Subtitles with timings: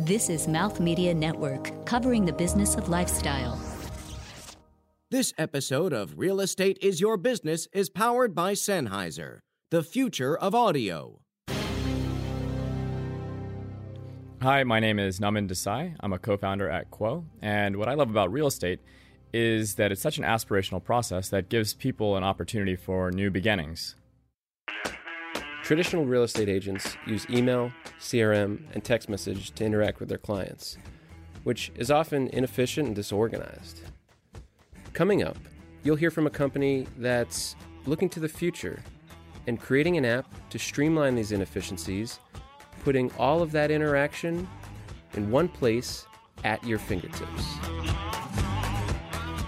[0.00, 3.60] This is Mouth Media Network, covering the business of lifestyle.
[5.12, 9.38] This episode of Real Estate is Your Business is powered by Sennheiser,
[9.70, 11.20] the future of audio.
[14.42, 15.94] Hi, my name is Naman Desai.
[16.00, 17.24] I'm a co founder at Quo.
[17.40, 18.80] And what I love about real estate
[19.32, 23.94] is that it's such an aspirational process that gives people an opportunity for new beginnings.
[25.64, 30.76] Traditional real estate agents use email, CRM, and text message to interact with their clients,
[31.44, 33.80] which is often inefficient and disorganized.
[34.92, 35.38] Coming up,
[35.82, 37.56] you'll hear from a company that's
[37.86, 38.82] looking to the future
[39.46, 42.18] and creating an app to streamline these inefficiencies,
[42.84, 44.46] putting all of that interaction
[45.14, 46.04] in one place
[46.44, 47.83] at your fingertips.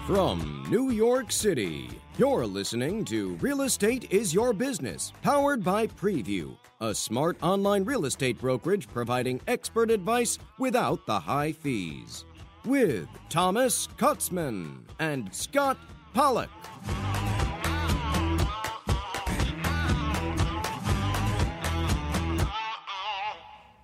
[0.07, 6.57] From New York City, you're listening to Real Estate is Your Business, powered by Preview,
[6.81, 12.25] a smart online real estate brokerage providing expert advice without the high fees.
[12.65, 15.77] With Thomas Kutzman and Scott
[16.15, 16.51] Pollock.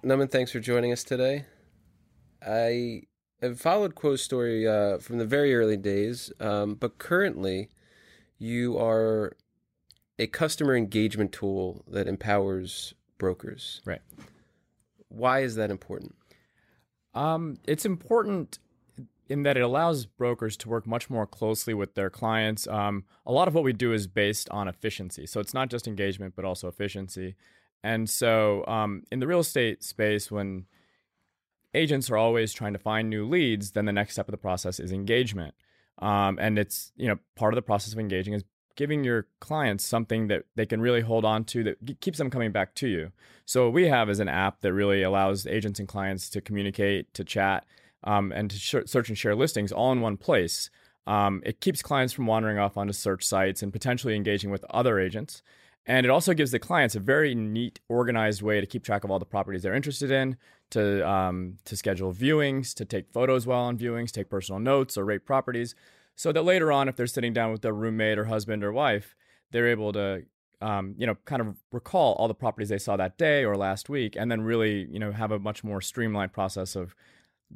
[0.04, 1.46] Numan, thanks for joining us today.
[2.46, 3.02] I
[3.42, 7.68] have followed Quo's story uh, from the very early days, um, but currently
[8.38, 9.36] you are
[10.18, 13.80] a customer engagement tool that empowers brokers.
[13.84, 14.00] Right.
[15.08, 16.14] Why is that important?
[17.14, 18.58] Um, it's important
[19.28, 22.66] in that it allows brokers to work much more closely with their clients.
[22.66, 25.26] Um, a lot of what we do is based on efficiency.
[25.26, 27.34] So it's not just engagement, but also efficiency.
[27.82, 30.66] And so um, in the real estate space, when
[31.74, 34.80] agents are always trying to find new leads, then the next step of the process
[34.80, 35.54] is engagement.
[35.98, 38.44] Um, and it's you know part of the process of engaging is
[38.76, 42.52] giving your clients something that they can really hold on to that keeps them coming
[42.52, 43.12] back to you.
[43.44, 47.12] So what we have is an app that really allows agents and clients to communicate,
[47.14, 47.66] to chat,
[48.04, 50.70] um, and to sh- search and share listings all in one place.
[51.06, 54.98] Um, it keeps clients from wandering off onto search sites and potentially engaging with other
[54.98, 55.42] agents.
[55.84, 59.10] And it also gives the clients a very neat, organized way to keep track of
[59.10, 60.36] all the properties they're interested in,
[60.72, 65.04] to um, to schedule viewings, to take photos while on viewings, take personal notes, or
[65.04, 65.74] rate properties,
[66.16, 69.14] so that later on, if they're sitting down with their roommate or husband or wife,
[69.50, 70.24] they're able to
[70.62, 73.88] um, you know, kind of recall all the properties they saw that day or last
[73.88, 76.94] week, and then really, you know, have a much more streamlined process of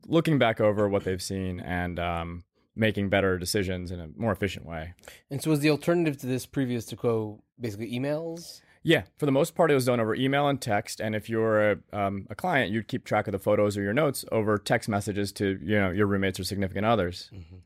[0.07, 2.45] looking back over what they've seen and um,
[2.75, 4.95] making better decisions in a more efficient way.
[5.31, 8.61] And so, was the alternative to this previous to Quo basically emails?
[8.87, 11.01] Yeah, for the most part, it was done over email and text.
[11.01, 13.93] And if you're a, um, a client, you'd keep track of the photos or your
[13.93, 17.29] notes over text messages to you know your roommates or significant others.
[17.35, 17.57] Mm-hmm.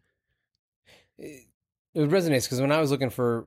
[1.19, 1.43] It,
[1.93, 3.47] it resonates because when I was looking for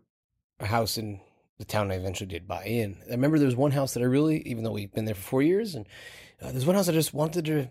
[0.59, 1.19] a house in
[1.57, 4.05] the town I eventually did buy in, I remember there was one house that I
[4.05, 5.87] really, even though we've been there for four years, and
[6.43, 7.69] uh, there's one house I just wanted to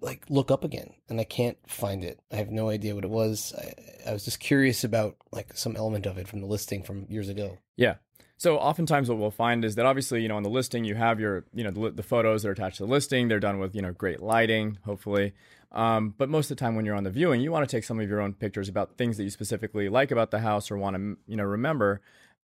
[0.00, 2.18] like look up again and I can't find it.
[2.32, 3.54] I have no idea what it was.
[3.56, 7.06] I, I, was just curious about like some element of it from the listing from
[7.08, 7.58] years ago.
[7.76, 7.94] Yeah.
[8.38, 11.18] So oftentimes what we'll find is that obviously, you know, on the listing you have
[11.18, 13.28] your, you know, the, the photos that are attached to the listing.
[13.28, 15.32] They're done with, you know, great lighting, hopefully.
[15.72, 17.84] Um, but most of the time when you're on the viewing, you want to take
[17.84, 20.76] some of your own pictures about things that you specifically like about the house or
[20.76, 22.00] want to, you know, remember.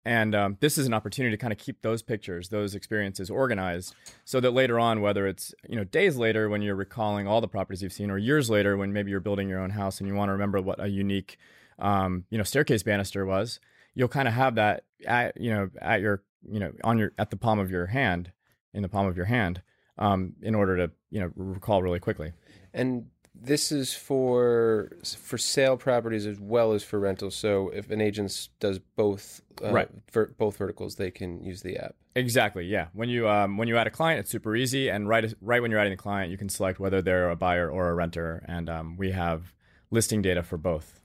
[0.04, 3.94] And um, this is an opportunity to kind of keep those pictures, those experiences organized
[4.24, 7.48] so that later on, whether it's, you know, days later when you're recalling all the
[7.48, 10.14] properties you've seen or years later when maybe you're building your own house and you
[10.14, 11.36] want to remember what a unique,
[11.78, 13.60] um, you know, staircase banister was,
[13.94, 17.30] you'll kind of have that at, you know, at your, you know, on your, at
[17.30, 18.32] the palm of your hand,
[18.72, 19.62] in the palm of your hand,
[19.98, 22.32] um, in order to, you know, recall really quickly.
[22.72, 27.34] And this is for for sale properties as well as for rentals.
[27.34, 31.78] So if an agent does both, uh, right, ver- both verticals, they can use the
[31.78, 31.94] app.
[32.14, 32.66] Exactly.
[32.66, 32.88] Yeah.
[32.92, 35.70] When you um, when you add a client, it's super easy, and right right when
[35.70, 38.68] you're adding the client, you can select whether they're a buyer or a renter, and
[38.68, 39.54] um, we have
[39.90, 40.99] listing data for both.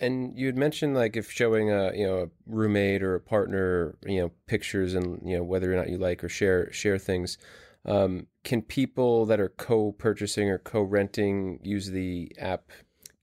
[0.00, 3.96] And you had mentioned like if showing a you know a roommate or a partner
[4.06, 7.38] you know pictures and you know whether or not you like or share share things.
[7.84, 12.70] Um, can people that are co-purchasing or co-renting use the app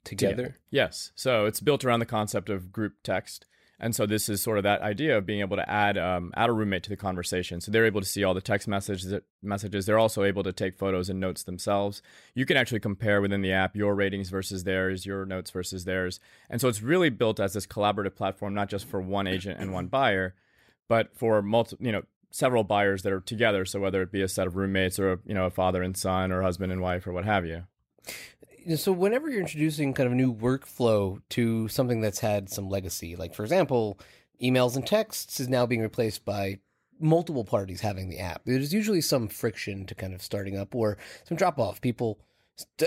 [0.04, 0.58] together?
[0.72, 1.12] Yes.
[1.16, 3.46] So it's built around the concept of group text.
[3.80, 6.50] And so this is sort of that idea of being able to add um, add
[6.50, 7.62] a roommate to the conversation.
[7.62, 9.14] So they're able to see all the text messages.
[9.44, 9.86] Messages.
[9.86, 12.02] They're also able to take photos and notes themselves.
[12.34, 16.20] You can actually compare within the app your ratings versus theirs, your notes versus theirs.
[16.50, 19.72] And so it's really built as this collaborative platform, not just for one agent and
[19.72, 20.34] one buyer,
[20.88, 22.02] but for multi, you know,
[22.32, 23.64] several buyers that are together.
[23.64, 26.32] So whether it be a set of roommates or you know a father and son
[26.32, 27.66] or husband and wife or what have you.
[28.76, 33.16] So whenever you're introducing kind of a new workflow to something that's had some legacy,
[33.16, 34.00] like for example,
[34.42, 36.60] emails and texts is now being replaced by
[37.00, 38.42] multiple parties having the app.
[38.46, 41.80] There's usually some friction to kind of starting up or some drop off.
[41.82, 42.20] People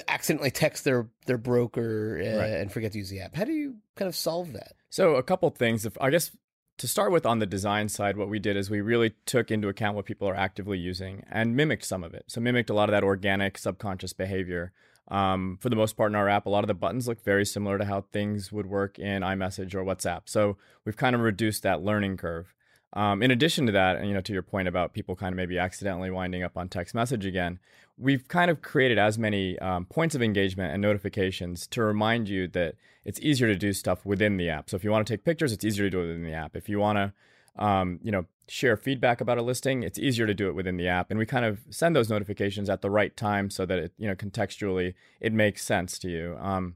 [0.09, 2.51] accidentally text their their broker uh, Right.
[2.51, 3.37] and forget to use the app.
[3.37, 4.73] How do you kind of solve that?
[4.91, 5.87] So a couple things.
[5.87, 6.33] If I guess
[6.79, 9.69] to start with on the design side, what we did is we really took into
[9.69, 12.25] account what people are actively using and mimicked some of it.
[12.27, 14.73] So mimicked a lot of that organic subconscious behavior.
[15.11, 17.45] Um, for the most part in our app, a lot of the buttons look very
[17.45, 20.23] similar to how things would work in iMessage or WhatsApp.
[20.27, 22.55] So we've kind of reduced that learning curve.
[22.93, 25.37] Um, in addition to that, and you know, to your point about people kind of
[25.37, 27.59] maybe accidentally winding up on text message again,
[27.97, 32.49] we've kind of created as many um, points of engagement and notifications to remind you
[32.49, 32.75] that
[33.05, 34.71] it's easier to do stuff within the app.
[34.71, 36.57] So if you want to take pictures, it's easier to do it within the app.
[36.57, 40.35] If you want to, um, you know, share feedback about a listing, it's easier to
[40.35, 41.11] do it within the app.
[41.11, 44.09] And we kind of send those notifications at the right time so that it, you
[44.09, 46.37] know, contextually it makes sense to you.
[46.41, 46.75] Um,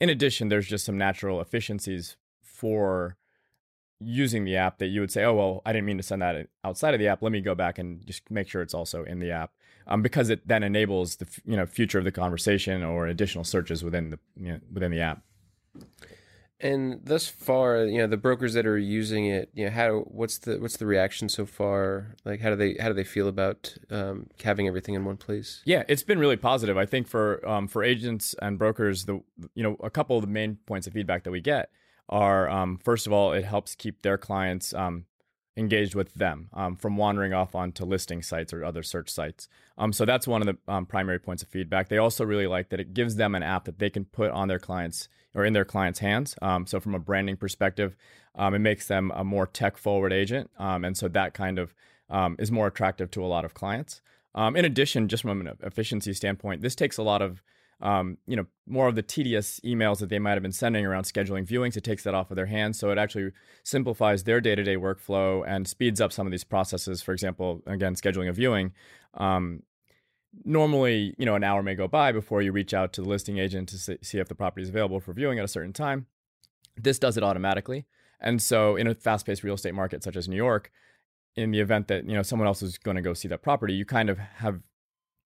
[0.00, 3.16] in addition, there's just some natural efficiencies for
[4.00, 6.48] using the app that you would say, oh, well, I didn't mean to send that
[6.64, 7.22] outside of the app.
[7.22, 9.52] Let me go back and just make sure it's also in the app.
[9.86, 13.82] Um, because it then enables the you know future of the conversation or additional searches
[13.82, 15.22] within the you know, within the app.
[16.62, 20.38] And thus far, you know, the brokers that are using it, you know, how what's
[20.38, 22.14] the what's the reaction so far?
[22.24, 25.60] Like, how do they how do they feel about um, having everything in one place?
[25.64, 26.78] Yeah, it's been really positive.
[26.78, 29.20] I think for um, for agents and brokers, the
[29.54, 31.70] you know a couple of the main points of feedback that we get
[32.08, 35.06] are um, first of all, it helps keep their clients um,
[35.56, 39.48] engaged with them um, from wandering off onto listing sites or other search sites.
[39.76, 41.88] Um, so that's one of the um, primary points of feedback.
[41.88, 44.48] They also really like that it gives them an app that they can put on
[44.48, 46.34] their clients or in their clients' hands.
[46.42, 47.96] Um, so from a branding perspective,
[48.34, 51.74] um, it makes them a more tech forward agent, um, and so that kind of
[52.10, 54.00] um, is more attractive to a lot of clients.
[54.34, 57.42] Um, in addition, just from an efficiency standpoint, this takes a lot of
[57.82, 61.02] um, you know, more of the tedious emails that they might have been sending around
[61.02, 61.76] scheduling viewings.
[61.76, 62.78] It takes that off of their hands.
[62.78, 63.32] So it actually
[63.64, 67.02] simplifies their day to day workflow and speeds up some of these processes.
[67.02, 68.72] For example, again, scheduling a viewing.
[69.14, 69.64] Um,
[70.44, 73.38] normally, you know, an hour may go by before you reach out to the listing
[73.38, 76.06] agent to see if the property is available for viewing at a certain time.
[76.76, 77.86] This does it automatically.
[78.20, 80.70] And so in a fast paced real estate market such as New York,
[81.34, 83.74] in the event that, you know, someone else is going to go see that property,
[83.74, 84.60] you kind of have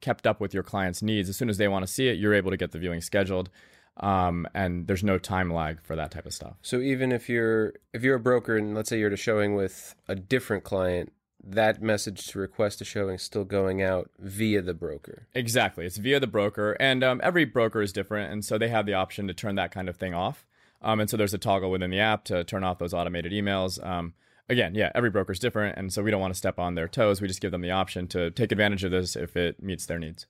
[0.00, 1.28] kept up with your client's needs.
[1.28, 3.50] As soon as they want to see it, you're able to get the viewing scheduled.
[3.98, 6.56] Um, and there's no time lag for that type of stuff.
[6.62, 9.94] So even if you're if you're a broker and let's say you're to showing with
[10.06, 11.12] a different client,
[11.48, 15.28] that message to request a showing is still going out via the broker.
[15.34, 15.86] Exactly.
[15.86, 18.94] It's via the broker, and um, every broker is different, and so they have the
[18.94, 20.44] option to turn that kind of thing off.
[20.82, 23.84] Um, and so there's a toggle within the app to turn off those automated emails.
[23.84, 24.14] Um,
[24.48, 26.88] again, yeah, every broker is different, and so we don't want to step on their
[26.88, 27.20] toes.
[27.20, 29.98] We just give them the option to take advantage of this if it meets their
[29.98, 30.26] needs.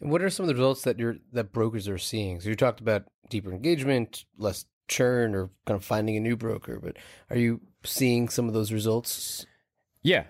[0.00, 2.40] And what are some of the results that you're that brokers are seeing?
[2.40, 6.80] So you talked about deeper engagement, less churn, or kind of finding a new broker.
[6.80, 6.96] But
[7.30, 9.46] are you seeing some of those results?
[10.06, 10.24] Yeah.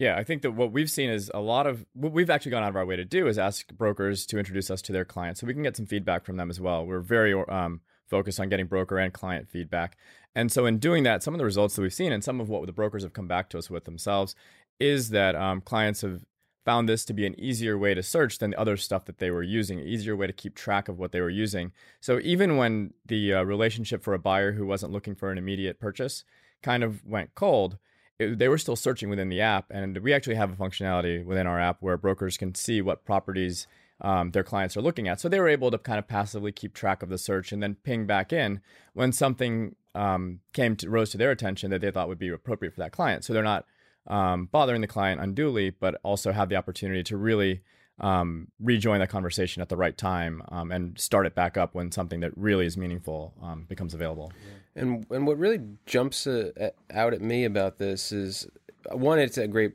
[0.00, 2.64] Yeah, I think that what we've seen is a lot of what we've actually gone
[2.64, 5.40] out of our way to do is ask brokers to introduce us to their clients
[5.40, 6.84] so we can get some feedback from them as well.
[6.84, 9.96] We're very um, focused on getting broker and client feedback.
[10.34, 12.48] And so, in doing that, some of the results that we've seen and some of
[12.48, 14.34] what the brokers have come back to us with themselves
[14.80, 16.24] is that um, clients have
[16.64, 19.30] found this to be an easier way to search than the other stuff that they
[19.30, 21.70] were using, easier way to keep track of what they were using.
[22.00, 25.78] So, even when the uh, relationship for a buyer who wasn't looking for an immediate
[25.78, 26.24] purchase
[26.60, 27.78] kind of went cold,
[28.22, 29.66] it, they were still searching within the app.
[29.70, 33.66] And we actually have a functionality within our app where brokers can see what properties
[34.00, 35.20] um, their clients are looking at.
[35.20, 37.76] So they were able to kind of passively keep track of the search and then
[37.82, 38.60] ping back in
[38.94, 42.74] when something um, came to rose to their attention that they thought would be appropriate
[42.74, 43.24] for that client.
[43.24, 43.66] So they're not
[44.06, 47.62] um, bothering the client unduly, but also have the opportunity to really
[48.02, 51.92] um, rejoin the conversation at the right time um, and start it back up when
[51.92, 54.32] something that really is meaningful um, becomes available.
[54.74, 58.48] And and what really jumps uh, out at me about this is
[58.90, 59.74] one, it's a great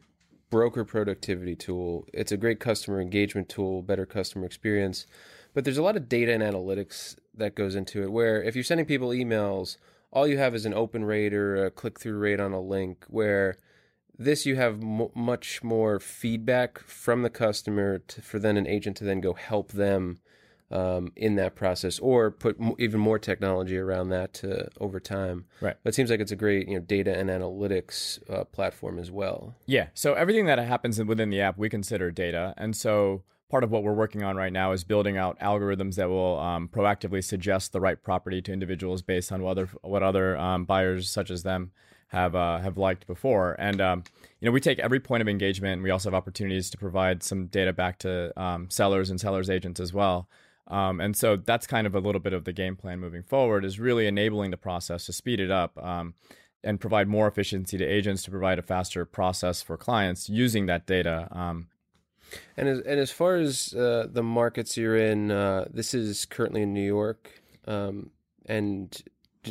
[0.49, 2.05] broker productivity tool.
[2.13, 5.05] It's a great customer engagement tool, better customer experience.
[5.53, 8.11] But there's a lot of data and analytics that goes into it.
[8.11, 9.77] Where if you're sending people emails,
[10.11, 13.05] all you have is an open rate or a click through rate on a link.
[13.07, 13.57] Where
[14.17, 18.97] this you have m- much more feedback from the customer to, for then an agent
[18.97, 20.19] to then go help them
[20.69, 25.45] um, in that process, or put m- even more technology around that to, over time.
[25.61, 25.77] Right.
[25.81, 29.09] But it seems like it's a great you know data and analytics uh, platform as
[29.09, 29.55] well.
[29.65, 29.87] Yeah.
[29.93, 32.53] So everything that happens within the app, we consider data.
[32.57, 36.09] And so part of what we're working on right now is building out algorithms that
[36.09, 40.37] will um, proactively suggest the right property to individuals based on what other what other
[40.37, 41.71] um, buyers such as them
[42.07, 43.55] have uh, have liked before.
[43.59, 44.03] And um,
[44.39, 45.73] you know, we take every point of engagement.
[45.73, 49.49] And We also have opportunities to provide some data back to um, sellers and sellers
[49.49, 50.27] agents as well.
[50.67, 53.63] Um, and so that's kind of a little bit of the game plan moving forward
[53.63, 55.77] is really enabling the process to speed it up.
[55.83, 56.13] Um,
[56.63, 60.85] and provide more efficiency to agents to provide a faster process for clients using that
[60.85, 61.27] data.
[61.31, 61.67] Um,
[62.57, 66.61] And as and as far as uh, the markets you're in, uh, this is currently
[66.63, 68.09] in New York, um,
[68.45, 69.01] and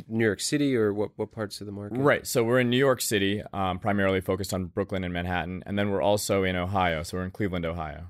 [0.08, 1.98] New York City, or what what parts of the market?
[1.98, 2.26] Right.
[2.26, 5.90] So we're in New York City, um, primarily focused on Brooklyn and Manhattan, and then
[5.90, 7.02] we're also in Ohio.
[7.02, 8.08] So we're in Cleveland, Ohio.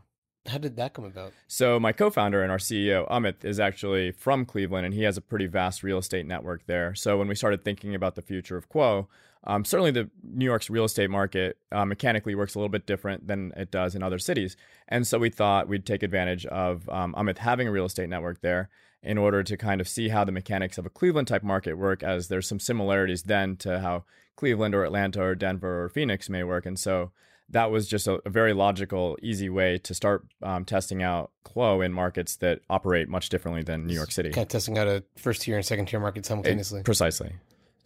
[0.49, 1.33] How did that come about?
[1.49, 5.21] So my co-founder and our CEO Amit is actually from Cleveland, and he has a
[5.21, 6.95] pretty vast real estate network there.
[6.95, 9.09] So when we started thinking about the future of Quo,
[9.45, 13.27] um, certainly the New York's real estate market uh, mechanically works a little bit different
[13.27, 14.57] than it does in other cities,
[14.89, 18.41] and so we thought we'd take advantage of um, Amit having a real estate network
[18.41, 18.71] there
[19.03, 22.03] in order to kind of see how the mechanics of a Cleveland type market work,
[22.03, 24.05] as there's some similarities then to how
[24.37, 27.13] Cleveland or Atlanta or Denver or Phoenix may work, and so
[27.51, 31.81] that was just a, a very logical, easy way to start um, testing out Quo
[31.81, 34.31] in markets that operate much differently than New York City.
[34.31, 36.83] Kind of testing out a first tier and second tier market simultaneously.
[36.83, 37.35] Precisely.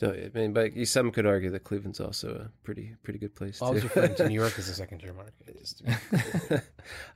[0.01, 3.61] So, I mean, but some could argue that Cleveland's also a pretty pretty good place.
[3.61, 3.89] Well, I was too.
[3.89, 6.63] referring to New York as a second tier market.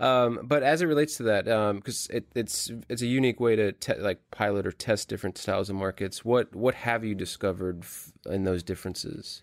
[0.00, 3.72] um, but as it relates to that, because it, it's it's a unique way to
[3.72, 6.26] te- like pilot or test different styles of markets.
[6.26, 9.40] What what have you discovered f- in those differences?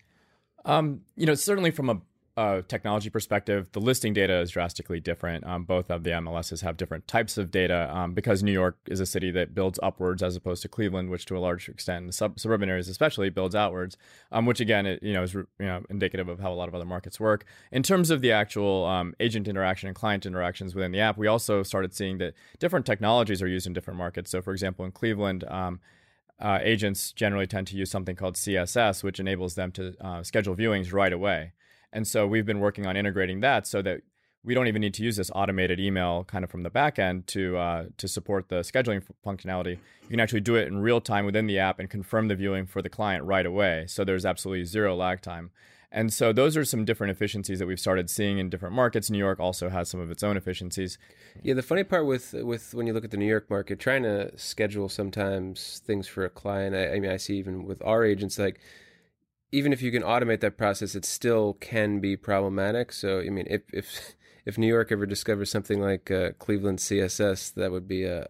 [0.64, 2.00] Um, you know, certainly from a
[2.34, 5.46] uh, technology perspective, the listing data is drastically different.
[5.46, 9.00] Um, both of the MLSs have different types of data um, because New York is
[9.00, 12.12] a city that builds upwards as opposed to Cleveland, which to a large extent, the
[12.12, 13.98] sub- suburban areas especially, builds outwards.
[14.30, 16.74] Um, which again, it, you know, is you know indicative of how a lot of
[16.74, 17.44] other markets work.
[17.70, 21.26] In terms of the actual um, agent interaction and client interactions within the app, we
[21.26, 24.30] also started seeing that different technologies are used in different markets.
[24.30, 25.44] So, for example, in Cleveland.
[25.48, 25.80] Um,
[26.40, 30.56] uh, agents generally tend to use something called CSS, which enables them to uh, schedule
[30.56, 31.52] viewings right away.
[31.92, 34.02] And so we've been working on integrating that so that
[34.44, 37.26] we don't even need to use this automated email kind of from the back end
[37.28, 39.78] to uh, to support the scheduling functionality.
[40.02, 42.66] You can actually do it in real time within the app and confirm the viewing
[42.66, 43.84] for the client right away.
[43.86, 45.50] So there's absolutely zero lag time.
[45.94, 49.10] And so those are some different efficiencies that we've started seeing in different markets.
[49.10, 50.96] New York also has some of its own efficiencies.
[51.42, 54.02] Yeah, the funny part with with when you look at the New York market, trying
[54.04, 56.74] to schedule sometimes things for a client.
[56.74, 58.58] I, I mean, I see even with our agents, like
[59.52, 62.92] even if you can automate that process, it still can be problematic.
[62.92, 67.54] So, I mean, if if if New York ever discovers something like uh, Cleveland CSS,
[67.54, 68.26] that would be a,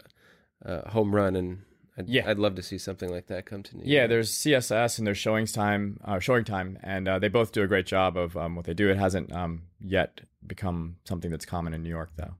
[0.60, 1.62] a home run, and
[1.96, 2.28] I'd, Yeah.
[2.28, 3.88] I'd love to see something like that come to New York.
[3.88, 7.86] Yeah, there's CSS and there's ShowingTime, uh, ShowingTime, and uh, they both do a great
[7.86, 8.90] job of um, what they do.
[8.90, 12.34] It hasn't um, yet become something that's common in New York, though.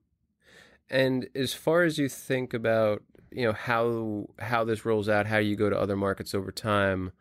[0.91, 5.39] And as far as you think about, you know, how how this rolls out, how
[5.39, 7.13] you go to other markets over time,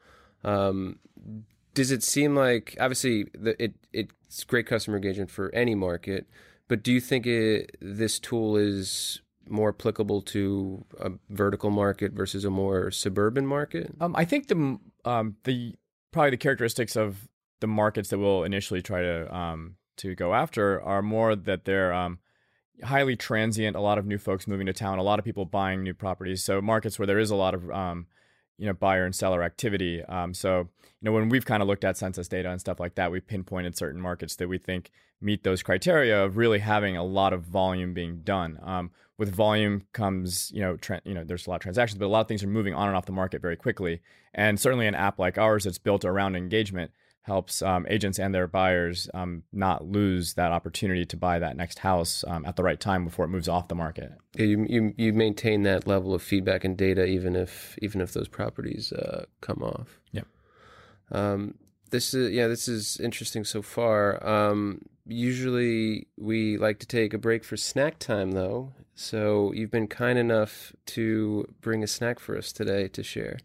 [0.44, 1.00] um,
[1.74, 6.28] does it seem like obviously the, it it's great customer engagement for any market,
[6.68, 12.46] but do you think it, this tool is more applicable to a vertical market versus
[12.46, 13.92] a more suburban market?
[14.00, 15.76] Um, I think the um, the
[16.12, 17.28] probably the characteristics of
[17.60, 21.94] the markets that we'll initially try to um, to go after are more that they're
[21.94, 22.20] um,
[22.84, 23.76] highly transient.
[23.76, 24.98] A lot of new folks moving to town.
[24.98, 26.44] A lot of people buying new properties.
[26.44, 28.08] So markets where there is a lot of um,
[28.58, 30.04] you know buyer and seller activity.
[30.04, 30.68] Um, so you
[31.02, 33.78] know when we've kind of looked at census data and stuff like that, we pinpointed
[33.78, 34.92] certain markets that we think
[35.22, 38.60] meet those criteria of really having a lot of volume being done.
[38.64, 42.06] Um, with volume comes you know tra- you know there's a lot of transactions, but
[42.06, 44.02] a lot of things are moving on and off the market very quickly.
[44.34, 46.92] And certainly an app like ours that's built around engagement
[47.24, 51.80] helps um, agents and their buyers um, not lose that opportunity to buy that next
[51.80, 54.12] house um, at the right time before it moves off the market.
[54.36, 58.14] Yeah, you, you you maintain that level of feedback and data even if even if
[58.14, 60.00] those properties uh, come off.
[60.12, 60.28] Yep.
[61.12, 61.56] Um,
[61.92, 64.26] this is yeah, this is interesting so far.
[64.28, 68.74] Um, usually we like to take a break for snack time though.
[68.96, 73.40] So you've been kind enough to bring a snack for us today to share.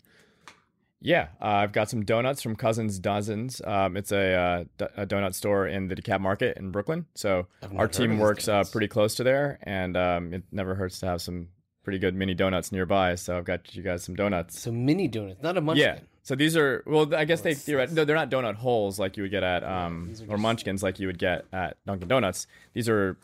[1.00, 3.60] Yeah, uh, I've got some donuts from Cousins Dozens.
[3.64, 7.06] Um, it's a, uh, d- a donut store in the DeKalb Market in Brooklyn.
[7.14, 10.42] So our not heard of team works uh, pretty close to there, and um, it
[10.50, 11.48] never hurts to have some
[11.84, 13.14] pretty good mini donuts nearby.
[13.14, 14.58] So I've got you guys some donuts.
[14.58, 15.84] So mini donuts, not a munchkin.
[15.86, 15.98] Yeah.
[16.22, 19.22] So these are well, I guess they theoret- no, they're not donut holes like you
[19.22, 22.48] would get at um, are or munchkins like you would get at Dunkin' Donuts.
[22.72, 23.16] These are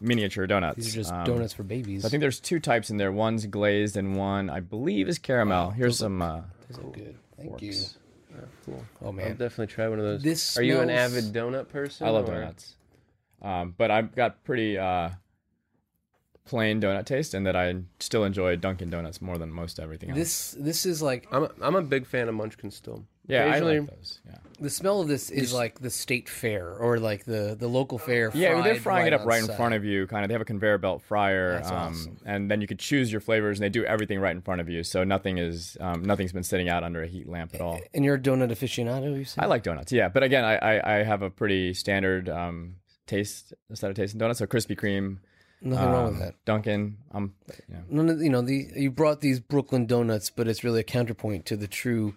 [0.00, 0.76] miniature donuts.
[0.76, 2.04] These are just Um, donuts for babies.
[2.06, 3.12] I think there's two types in there.
[3.12, 5.70] One's glazed and one I believe is caramel.
[5.72, 6.22] Here's some.
[6.22, 7.16] Uh, Those are good.
[7.36, 7.72] Thank you.
[7.72, 7.98] forks.
[8.66, 8.84] Cool.
[9.02, 10.22] Oh man, I'll definitely try one of those.
[10.22, 12.06] This Are you an avid donut person?
[12.06, 12.74] I love or- donuts,
[13.40, 15.10] um, but I've got pretty uh,
[16.44, 20.18] plain donut taste, and that I still enjoy Dunkin' Donuts more than most everything else.
[20.18, 23.04] this this is like I'm a, I'm a big fan of Munchkin still.
[23.28, 24.18] Yeah, I occasionally- like those.
[24.26, 24.32] Yeah.
[24.58, 28.30] The smell of this is like the state fair or like the, the local fair.
[28.32, 29.56] Yeah, they're fried frying it up right in site.
[29.58, 30.06] front of you.
[30.06, 32.16] Kind of, they have a conveyor belt fryer, That's um, awesome.
[32.24, 34.70] and then you could choose your flavors, and they do everything right in front of
[34.70, 34.82] you.
[34.82, 37.78] So nothing is, um, nothing's been sitting out under a heat lamp at all.
[37.92, 39.44] And you're a donut aficionado, you said?
[39.44, 43.52] I like donuts, yeah, but again, I I, I have a pretty standard um, taste
[43.74, 44.38] set of taste in donuts.
[44.38, 45.18] So Krispy Kreme,
[45.60, 46.34] Nothing wrong with um, that.
[46.46, 46.96] Dunkin'.
[47.12, 47.34] I'm,
[47.68, 47.76] yeah.
[47.90, 51.44] None of you know the you brought these Brooklyn donuts, but it's really a counterpoint
[51.44, 52.14] to the true.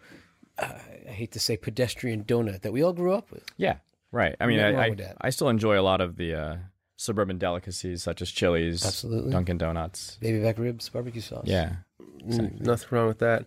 [0.57, 0.71] Uh,
[1.09, 3.43] I hate to say pedestrian donut that we all grew up with.
[3.57, 3.77] Yeah,
[4.11, 4.35] right.
[4.39, 4.95] I mean, I, I.
[5.21, 6.55] I still enjoy a lot of the uh,
[6.97, 9.31] suburban delicacies such as Chili's, Absolutely.
[9.31, 10.17] Dunkin' Donuts.
[10.21, 11.45] Baby back ribs, barbecue sauce.
[11.47, 11.77] Yeah,
[12.25, 13.45] Mm, Nothing wrong with that.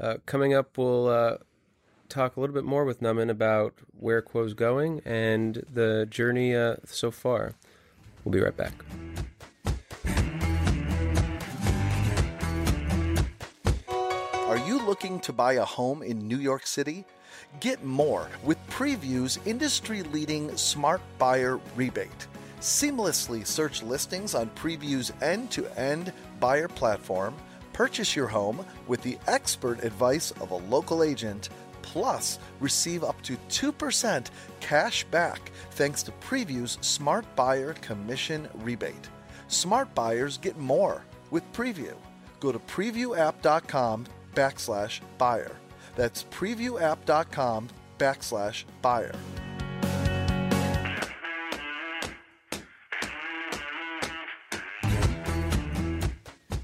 [0.00, 1.36] Uh, coming up, we'll uh,
[2.08, 6.76] talk a little bit more with Numan about where Quo's going and the journey uh,
[6.84, 7.54] so far.
[8.24, 8.72] We'll be right back.
[14.92, 17.06] Looking to buy a home in New York City?
[17.60, 22.26] Get more with Preview's industry leading Smart Buyer Rebate.
[22.60, 27.34] Seamlessly search listings on Preview's end to end buyer platform,
[27.72, 31.48] purchase your home with the expert advice of a local agent,
[31.80, 34.26] plus receive up to 2%
[34.60, 39.08] cash back thanks to Preview's Smart Buyer Commission Rebate.
[39.48, 41.94] Smart buyers get more with Preview.
[42.40, 44.04] Go to previewapp.com
[44.34, 45.56] backslash buyer.
[45.96, 49.12] That's previewapp.com backslash buyer.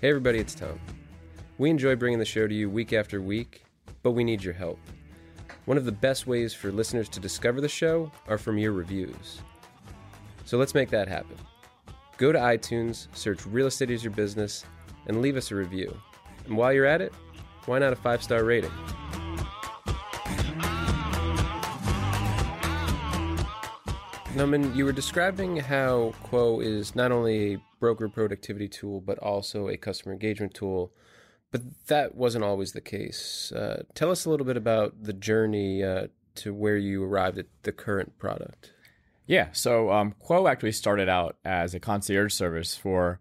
[0.00, 0.78] Hey, everybody, it's Tom.
[1.58, 3.64] We enjoy bringing the show to you week after week,
[4.04, 4.78] but we need your help.
[5.64, 9.40] One of the best ways for listeners to discover the show are from your reviews.
[10.44, 11.36] So let's make that happen.
[12.16, 14.64] Go to iTunes, search Real Estate is Your Business,
[15.08, 15.94] and leave us a review.
[16.46, 17.12] And while you're at it,
[17.68, 18.72] why not a five star rating?
[24.34, 29.68] Numan, you were describing how Quo is not only a broker productivity tool, but also
[29.68, 30.92] a customer engagement tool.
[31.50, 33.52] But that wasn't always the case.
[33.52, 37.46] Uh, tell us a little bit about the journey uh, to where you arrived at
[37.62, 38.72] the current product.
[39.26, 39.48] Yeah.
[39.52, 43.20] So um, Quo actually started out as a concierge service for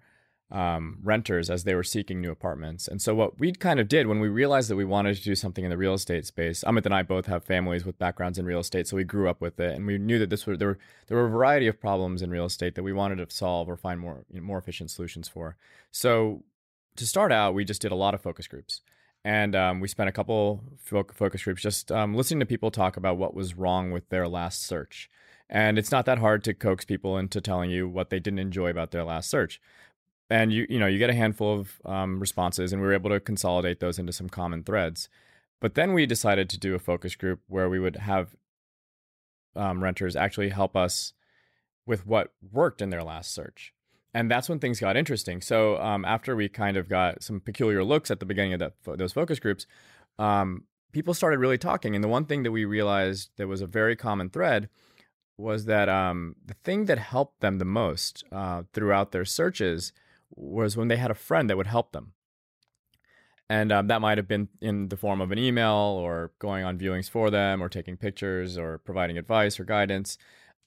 [0.50, 2.88] um, renters as they were seeking new apartments.
[2.88, 5.36] And so what we kind of did when we realized that we wanted to do
[5.36, 8.46] something in the real estate space, Amit and I both have families with backgrounds in
[8.46, 10.70] real estate, so we grew up with it, and we knew that this was there
[10.70, 13.68] were there were a variety of problems in real estate that we wanted to solve
[13.68, 15.58] or find more you know, more efficient solutions for.
[15.92, 16.44] So
[16.96, 18.82] to start out, we just did a lot of focus groups.
[19.26, 23.18] And um, we spent a couple focus groups just um, listening to people talk about
[23.18, 25.10] what was wrong with their last search.
[25.50, 28.70] And it's not that hard to coax people into telling you what they didn't enjoy
[28.70, 29.62] about their last search.
[30.30, 33.10] And you you know you get a handful of um, responses, and we were able
[33.10, 35.10] to consolidate those into some common threads.
[35.60, 38.36] But then we decided to do a focus group where we would have
[39.56, 41.14] um, renters actually help us
[41.86, 43.74] with what worked in their last search.
[44.14, 45.42] And that's when things got interesting.
[45.42, 48.74] So um, after we kind of got some peculiar looks at the beginning of that,
[48.98, 49.66] those focus groups,
[50.20, 51.96] um, people started really talking.
[51.96, 54.70] And the one thing that we realized that was a very common thread
[55.38, 59.94] was that um, the thing that helped them the most uh, throughout their searches
[60.36, 62.14] was when they had a friend that would help them.
[63.50, 66.78] And um, that might have been in the form of an email or going on
[66.78, 70.18] viewings for them or taking pictures or providing advice or guidance.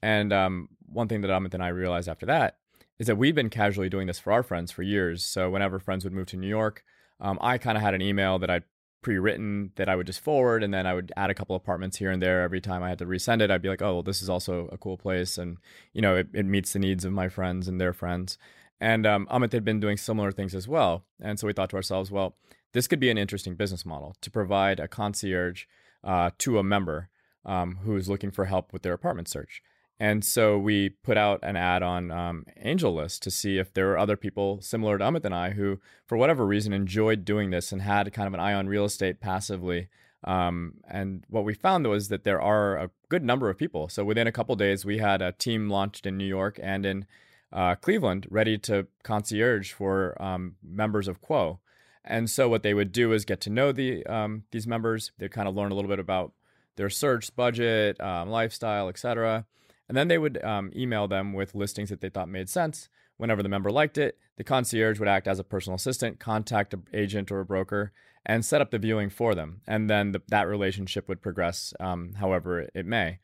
[0.03, 2.57] And um, one thing that Amit and I realized after that
[2.99, 5.25] is that we've been casually doing this for our friends for years.
[5.25, 6.83] So whenever friends would move to New York,
[7.21, 8.65] um, I kind of had an email that I'd
[9.03, 12.11] pre-written that I would just forward, and then I would add a couple apartments here
[12.11, 12.43] and there.
[12.43, 14.69] Every time I had to resend it, I'd be like, "Oh, well, this is also
[14.73, 15.59] a cool place," and
[15.93, 18.39] you know, it, it meets the needs of my friends and their friends.
[18.81, 21.77] And um, Amit had been doing similar things as well, and so we thought to
[21.77, 22.37] ourselves, well,
[22.73, 25.65] this could be an interesting business model to provide a concierge
[26.03, 27.11] uh, to a member
[27.45, 29.63] um, who's looking for help with their apartment search.
[29.99, 33.99] And so we put out an ad on um, AngelList to see if there were
[33.99, 37.83] other people similar to Amit and I who, for whatever reason, enjoyed doing this and
[37.83, 39.89] had kind of an eye on real estate passively.
[40.25, 43.91] Um, and what we found was that there are a good number of people.
[43.91, 47.05] So within a couple days, we had a team launched in New York and in
[47.53, 51.61] uh, Cleveland ready to concierge for um, members of Quo.
[52.05, 55.13] And so what they would do is get to know the um, these members.
[55.19, 56.33] They kind of learn a little bit about
[56.77, 59.47] their search budget, um, lifestyle, etc.
[59.89, 62.89] And then they would um, email them with listings that they thought made sense.
[63.17, 66.85] Whenever the member liked it, the concierge would act as a personal assistant, contact an
[66.95, 67.93] agent or a broker,
[68.25, 69.61] and set up the viewing for them.
[69.67, 73.19] And then the, that relationship would progress um, however it may.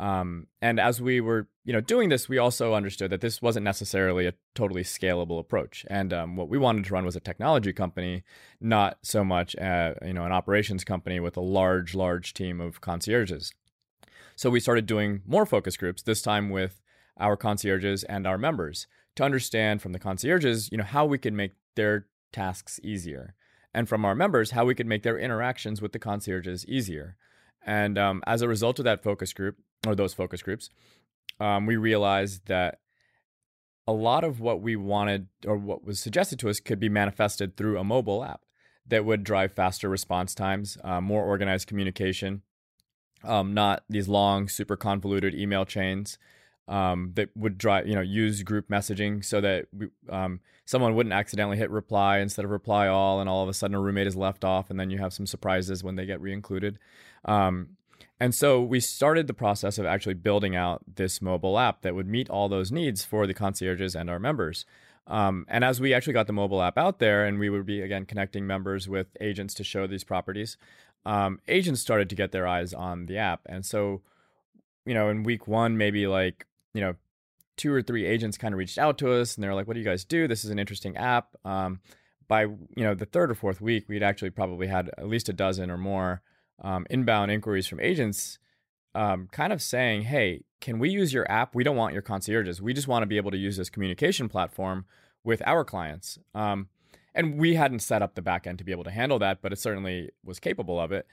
[0.00, 3.64] Um, and as we were, you know, doing this, we also understood that this wasn't
[3.64, 5.84] necessarily a totally scalable approach.
[5.90, 8.24] And um, what we wanted to run was a technology company,
[8.62, 12.80] not so much, a, you know, an operations company with a large, large team of
[12.80, 13.52] concierges.
[14.36, 16.02] So we started doing more focus groups.
[16.02, 16.80] This time with
[17.18, 18.86] our concierges and our members
[19.16, 23.34] to understand from the concierges, you know, how we could make their tasks easier,
[23.74, 27.16] and from our members, how we could make their interactions with the concierges easier.
[27.64, 30.70] And um, as a result of that focus group, or those focus groups,
[31.38, 32.80] um, we realized that
[33.86, 37.56] a lot of what we wanted or what was suggested to us could be manifested
[37.56, 38.42] through a mobile app
[38.86, 42.42] that would drive faster response times, uh, more organized communication,
[43.24, 46.18] um, not these long, super convoluted email chains
[46.68, 51.12] um, that would drive, you know, use group messaging so that we, um, someone wouldn't
[51.12, 54.16] accidentally hit reply instead of reply all, and all of a sudden a roommate is
[54.16, 56.78] left off, and then you have some surprises when they get re-included.
[57.24, 57.76] Um,
[58.18, 62.06] and so we started the process of actually building out this mobile app that would
[62.06, 64.66] meet all those needs for the concierges and our members.
[65.06, 67.80] Um, and as we actually got the mobile app out there, and we would be
[67.80, 70.58] again connecting members with agents to show these properties,
[71.06, 73.40] um, agents started to get their eyes on the app.
[73.46, 74.02] And so,
[74.84, 76.94] you know, in week one, maybe like you know,
[77.56, 79.80] two or three agents kind of reached out to us, and they're like, "What do
[79.80, 80.28] you guys do?
[80.28, 81.80] This is an interesting app." Um,
[82.28, 85.32] by you know the third or fourth week, we'd actually probably had at least a
[85.32, 86.22] dozen or more
[86.60, 88.38] um, inbound inquiries from agents
[88.94, 91.54] um, kind of saying, hey, can we use your app?
[91.54, 92.60] We don't want your concierges.
[92.60, 94.84] We just want to be able to use this communication platform
[95.24, 96.18] with our clients.
[96.34, 96.68] Um,
[97.14, 99.58] and we hadn't set up the backend to be able to handle that, but it
[99.58, 101.06] certainly was capable of it.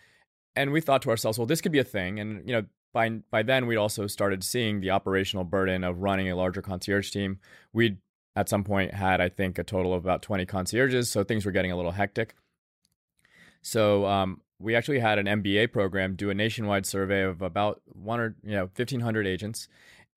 [0.56, 2.20] And we thought to ourselves, well, this could be a thing.
[2.20, 6.30] And, you know, by, by then, we'd also started seeing the operational burden of running
[6.30, 7.40] a larger concierge team.
[7.74, 7.98] We'd
[8.36, 11.10] at some point had, I think, a total of about 20 concierges.
[11.10, 12.36] So things were getting a little hectic.
[13.62, 18.20] So um, we actually had an MBA program do a nationwide survey of about one
[18.20, 19.67] or you know 1,500 agents,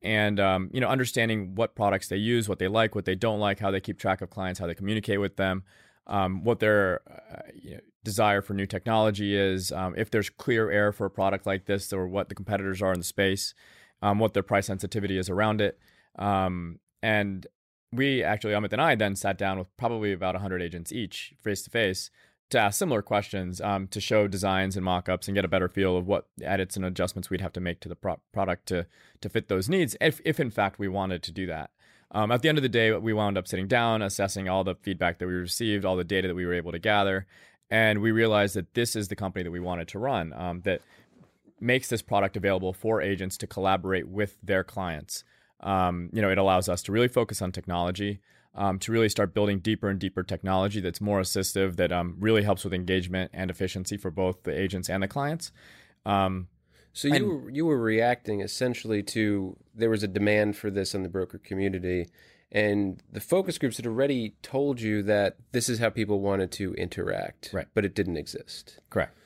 [0.02, 3.40] and um, you know understanding what products they use, what they like, what they don't
[3.40, 5.64] like, how they keep track of clients, how they communicate with them,
[6.06, 10.70] um, what their uh, you know, desire for new technology is, um, if there's clear
[10.70, 13.54] air for a product like this, or what the competitors are in the space,
[14.00, 15.78] um, what their price sensitivity is around it,
[16.18, 17.46] um, and
[17.92, 21.62] we actually Amit and I then sat down with probably about 100 agents each face
[21.62, 22.10] to face
[22.50, 25.96] to ask similar questions um, to show designs and mock-ups and get a better feel
[25.96, 28.86] of what edits and adjustments we'd have to make to the pro- product to
[29.20, 31.70] to fit those needs if, if in fact we wanted to do that.
[32.12, 34.74] Um, at the end of the day we wound up sitting down assessing all the
[34.74, 37.26] feedback that we received all the data that we were able to gather
[37.70, 40.82] and we realized that this is the company that we wanted to run um, that
[41.60, 45.24] makes this product available for agents to collaborate with their clients.
[45.60, 48.20] Um, you know it allows us to really focus on technology
[48.54, 52.42] um, to really start building deeper and deeper technology that's more assistive, that um, really
[52.42, 55.52] helps with engagement and efficiency for both the agents and the clients.
[56.04, 56.48] Um,
[56.92, 60.94] so you and, were, you were reacting essentially to there was a demand for this
[60.94, 62.08] in the broker community,
[62.50, 66.74] and the focus groups had already told you that this is how people wanted to
[66.74, 67.68] interact, right?
[67.74, 68.80] But it didn't exist.
[68.90, 69.16] Correct.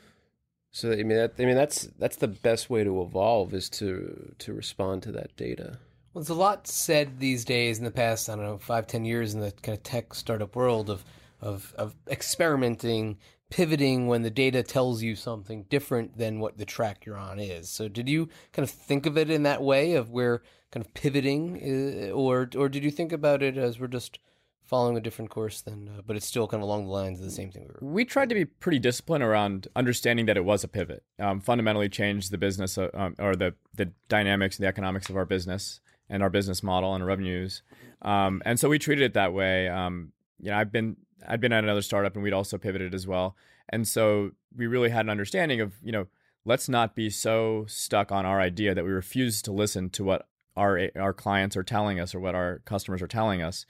[0.73, 4.35] So I mean, that, I mean that's that's the best way to evolve is to
[4.39, 5.79] to respond to that data.
[6.15, 9.05] Well, there's a lot said these days in the past, I don't know, five, ten
[9.05, 11.05] years in the kind of tech startup world of
[11.41, 13.19] of of experimenting,
[13.51, 17.69] pivoting when the data tells you something different than what the track you're on is.
[17.69, 20.95] So, did you kind of think of it in that way of where kind of
[20.95, 24.21] pivoting, is, or or did you think about it as we're just
[24.63, 27.25] following a different course than, uh, but it's still kind of along the lines of
[27.25, 27.65] the same thing.
[27.65, 27.93] We, were.
[27.95, 31.03] we tried to be pretty disciplined around understanding that it was a pivot.
[31.19, 35.17] Um, fundamentally changed the business uh, um, or the the dynamics and the economics of
[35.17, 37.63] our business and our business model and revenues.
[38.03, 39.69] Um, and so we treated it that way.
[39.69, 43.07] Um, you know, I've been I'd been at another startup and we'd also pivoted as
[43.07, 43.37] well.
[43.71, 46.07] And so we really had an understanding of, you know,
[46.45, 50.29] let's not be so stuck on our idea that we refuse to listen to what
[50.57, 53.67] our our clients are telling us or what our customers are telling us.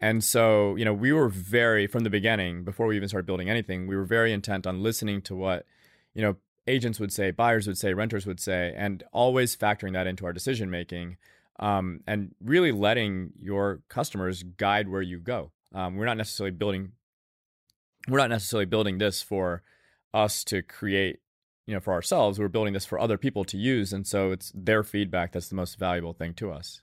[0.00, 3.50] And so, you know, we were very from the beginning, before we even started building
[3.50, 5.66] anything, we were very intent on listening to what,
[6.14, 6.36] you know,
[6.68, 10.32] agents would say, buyers would say, renters would say, and always factoring that into our
[10.32, 11.16] decision making
[11.58, 15.52] um, and really letting your customers guide where you go.
[15.74, 16.92] Um, we're not necessarily building
[18.08, 19.62] we're not necessarily building this for
[20.14, 21.20] us to create
[21.66, 24.50] you know for ourselves we're building this for other people to use and so it's
[24.54, 26.80] their feedback that's the most valuable thing to us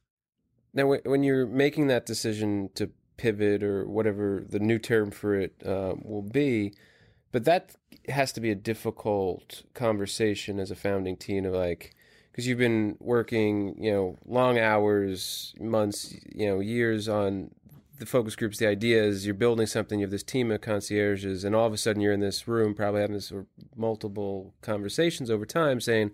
[0.73, 5.55] now when you're making that decision to pivot or whatever the new term for it
[5.65, 6.73] uh, will be
[7.31, 7.75] but that
[8.07, 11.94] has to be a difficult conversation as a founding team of like
[12.35, 17.49] because you've been working, you know, long hours, months, you know, years on
[17.97, 18.57] the focus groups.
[18.57, 19.99] The idea is you're building something.
[19.99, 22.75] You have this team of concierges, and all of a sudden you're in this room,
[22.75, 23.31] probably having this
[23.73, 26.11] multiple conversations over time, saying,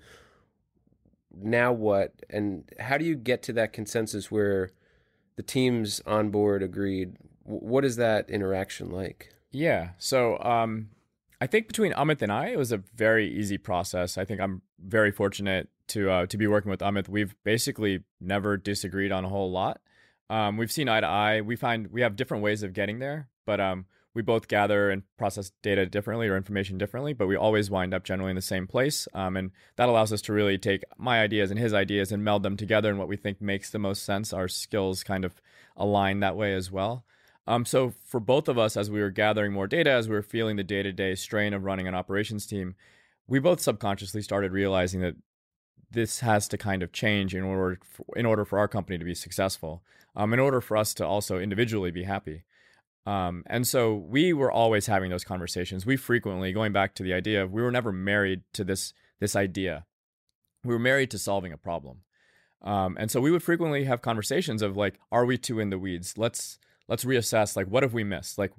[1.35, 2.13] now what?
[2.29, 4.69] And how do you get to that consensus where
[5.37, 7.17] the teams on board agreed?
[7.45, 9.33] What is that interaction like?
[9.49, 9.93] Yeah.
[9.97, 10.89] So um,
[11.41, 14.19] I think between Amit and I, it was a very easy process.
[14.19, 17.07] I think I'm very fortunate to uh, to be working with Amit.
[17.07, 19.79] We've basically never disagreed on a whole lot.
[20.29, 21.41] Um, we've seen eye to eye.
[21.41, 25.03] We find we have different ways of getting there, but um, we both gather and
[25.17, 28.67] process data differently or information differently, but we always wind up generally in the same
[28.67, 29.07] place.
[29.13, 32.43] Um, and that allows us to really take my ideas and his ideas and meld
[32.43, 34.33] them together in what we think makes the most sense.
[34.33, 35.41] Our skills kind of
[35.77, 37.05] align that way as well.
[37.47, 40.21] Um, so for both of us, as we were gathering more data, as we were
[40.21, 42.75] feeling the day to day strain of running an operations team,
[43.27, 45.15] we both subconsciously started realizing that
[45.91, 49.05] this has to kind of change in order for, in order for our company to
[49.05, 49.83] be successful.
[50.13, 52.43] Um, in order for us to also individually be happy.
[53.05, 55.85] Um, and so we were always having those conversations.
[55.85, 59.35] We frequently, going back to the idea of we were never married to this this
[59.35, 59.85] idea.
[60.63, 62.01] We were married to solving a problem.
[62.61, 65.79] Um, and so we would frequently have conversations of like, are we too in the
[65.79, 66.17] weeds?
[66.17, 67.55] Let's let's reassess.
[67.55, 68.37] Like, what have we missed?
[68.37, 68.51] Like,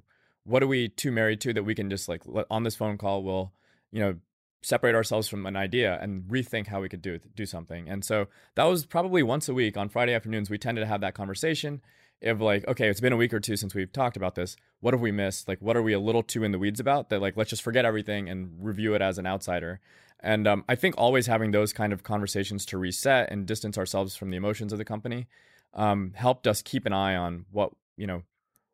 [0.43, 3.23] what are we too married to that we can just like on this phone call?
[3.23, 3.53] We'll
[3.91, 4.15] you know
[4.63, 7.87] separate ourselves from an idea and rethink how we could do do something.
[7.87, 10.49] And so that was probably once a week on Friday afternoons.
[10.49, 11.81] We tended to have that conversation
[12.23, 14.55] of like, okay, it's been a week or two since we've talked about this.
[14.79, 15.47] What have we missed?
[15.47, 17.09] Like, what are we a little too in the weeds about?
[17.09, 19.79] That like, let's just forget everything and review it as an outsider.
[20.19, 24.15] And um, I think always having those kind of conversations to reset and distance ourselves
[24.15, 25.27] from the emotions of the company
[25.73, 28.23] um, helped us keep an eye on what you know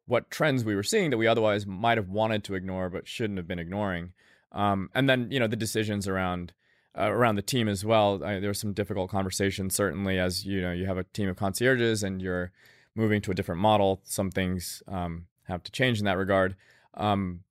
[0.05, 3.37] what trends we were seeing that we otherwise might have wanted to ignore but shouldn't
[3.37, 4.13] have been ignoring.
[4.51, 6.53] Um, and then you know the decisions around
[6.97, 8.23] uh, around the team as well.
[8.23, 11.35] I, there were some difficult conversations, certainly, as you know you have a team of
[11.37, 12.51] concierges and you're
[12.95, 14.01] moving to a different model.
[14.03, 16.55] Some things um, have to change in that regard.
[16.95, 17.41] Um,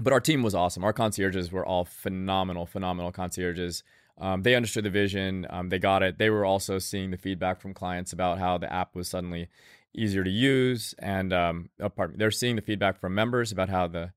[0.00, 0.84] but our team was awesome.
[0.84, 3.82] Our concierges were all phenomenal, phenomenal concierges.
[4.16, 5.46] Um, they understood the vision.
[5.50, 6.18] Um, they got it.
[6.18, 9.48] They were also seeing the feedback from clients about how the app was suddenly
[9.94, 13.86] easier to use, and um, oh, pardon, they're seeing the feedback from members about how
[13.86, 14.12] the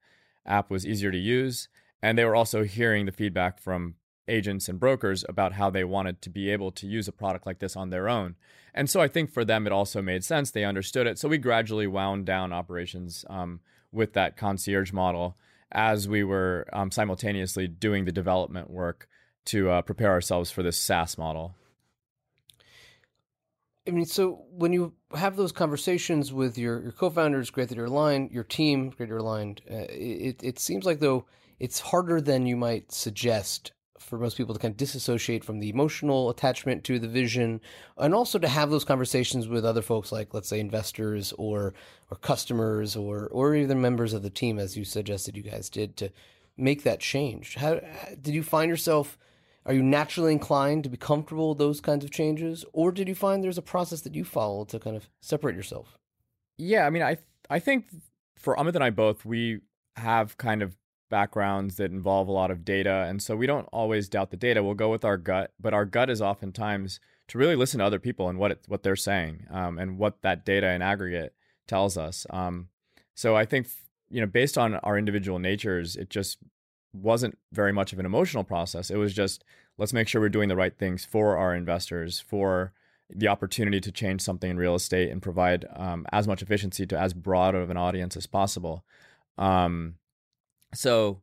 [0.45, 1.69] app was easier to use,
[2.01, 3.95] and they were also hearing the feedback from
[4.27, 7.59] agents and brokers about how they wanted to be able to use a product like
[7.59, 8.35] this on their own.
[8.73, 10.51] And so I think for them, it also made sense.
[10.51, 11.19] They understood it.
[11.19, 13.59] So we gradually wound down operations um,
[13.91, 15.37] with that concierge model
[15.71, 19.07] as we were um, simultaneously doing the development work
[19.45, 21.55] to uh, prepare ourselves for this SaaS model.
[23.87, 27.85] I mean, so when you have those conversations with your, your co-founders, great that you're
[27.85, 31.25] aligned, your team, great you're aligned, uh, it, it seems like though
[31.61, 35.69] it's harder than you might suggest for most people to kind of disassociate from the
[35.69, 37.61] emotional attachment to the vision
[37.97, 41.75] and also to have those conversations with other folks like let's say investors or
[42.09, 45.95] or customers or or even members of the team as you suggested you guys did
[45.95, 46.09] to
[46.57, 47.55] make that change.
[47.55, 47.79] How
[48.19, 49.17] did you find yourself
[49.63, 53.13] are you naturally inclined to be comfortable with those kinds of changes or did you
[53.13, 55.95] find there's a process that you follow to kind of separate yourself?
[56.57, 57.17] Yeah i mean i
[57.51, 57.85] i think
[58.35, 59.59] for amit and i both we
[59.95, 60.75] have kind of
[61.11, 63.05] backgrounds that involve a lot of data.
[63.07, 64.63] And so we don't always doubt the data.
[64.63, 67.99] We'll go with our gut, but our gut is oftentimes to really listen to other
[67.99, 71.35] people and what it, what they're saying um, and what that data in aggregate
[71.67, 72.25] tells us.
[72.31, 72.69] Um,
[73.13, 73.67] so I think
[74.09, 76.39] you know based on our individual natures, it just
[76.93, 78.89] wasn't very much of an emotional process.
[78.89, 79.43] It was just
[79.77, 82.73] let's make sure we're doing the right things for our investors, for
[83.09, 86.97] the opportunity to change something in real estate and provide um, as much efficiency to
[86.97, 88.83] as broad of an audience as possible.
[89.37, 89.95] Um,
[90.73, 91.21] so,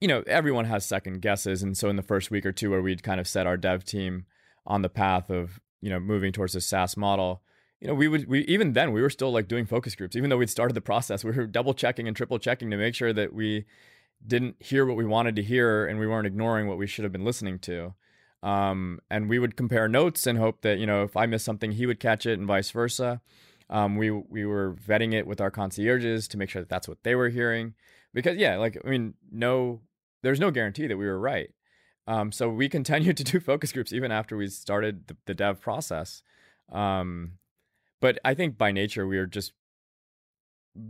[0.00, 1.62] you know, everyone has second guesses.
[1.62, 3.84] And so in the first week or two where we'd kind of set our dev
[3.84, 4.26] team
[4.66, 7.42] on the path of, you know, moving towards a SaaS model,
[7.80, 10.28] you know, we would we even then we were still like doing focus groups, even
[10.30, 11.24] though we'd started the process.
[11.24, 13.64] We were double checking and triple checking to make sure that we
[14.26, 17.12] didn't hear what we wanted to hear and we weren't ignoring what we should have
[17.12, 17.94] been listening to.
[18.42, 21.72] Um, and we would compare notes and hope that you know if I missed something,
[21.72, 23.20] he would catch it, and vice versa.
[23.70, 27.02] Um, we we were vetting it with our concierges to make sure that that's what
[27.02, 27.74] they were hearing
[28.14, 29.80] because yeah, like I mean, no,
[30.22, 31.50] there's no guarantee that we were right.
[32.06, 35.60] Um, so we continued to do focus groups even after we started the, the dev
[35.60, 36.22] process.
[36.72, 37.32] Um,
[38.00, 39.52] but I think by nature we were just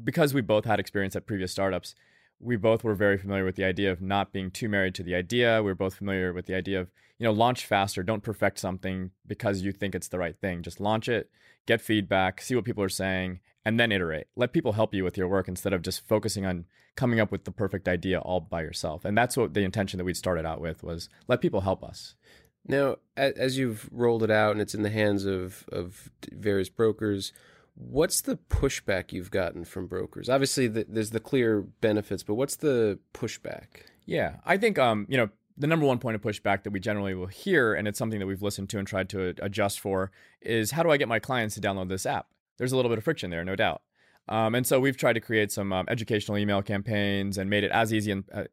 [0.04, 1.94] because we both had experience at previous startups.
[2.38, 5.14] We both were very familiar with the idea of not being too married to the
[5.14, 5.62] idea.
[5.62, 8.02] We were both familiar with the idea of, you know, launch faster.
[8.02, 10.62] Don't perfect something because you think it's the right thing.
[10.62, 11.30] Just launch it,
[11.66, 14.26] get feedback, see what people are saying, and then iterate.
[14.36, 16.64] Let people help you with your work instead of just focusing on
[16.96, 19.04] coming up with the perfect idea all by yourself.
[19.04, 22.14] And that's what the intention that we started out with was let people help us.
[22.66, 27.32] Now, as you've rolled it out and it's in the hands of of various brokers,
[27.74, 30.28] what's the pushback you've gotten from brokers?
[30.28, 33.84] Obviously, the, there's the clear benefits, but what's the pushback?
[34.04, 37.14] Yeah, I think um, you know the number one point of pushback that we generally
[37.14, 40.70] will hear, and it's something that we've listened to and tried to adjust for, is
[40.72, 42.26] how do I get my clients to download this app?
[42.60, 43.80] There's a little bit of friction there, no doubt.
[44.28, 47.70] Um, and so we've tried to create some um, educational email campaigns and made it
[47.70, 48.44] as easy in, uh,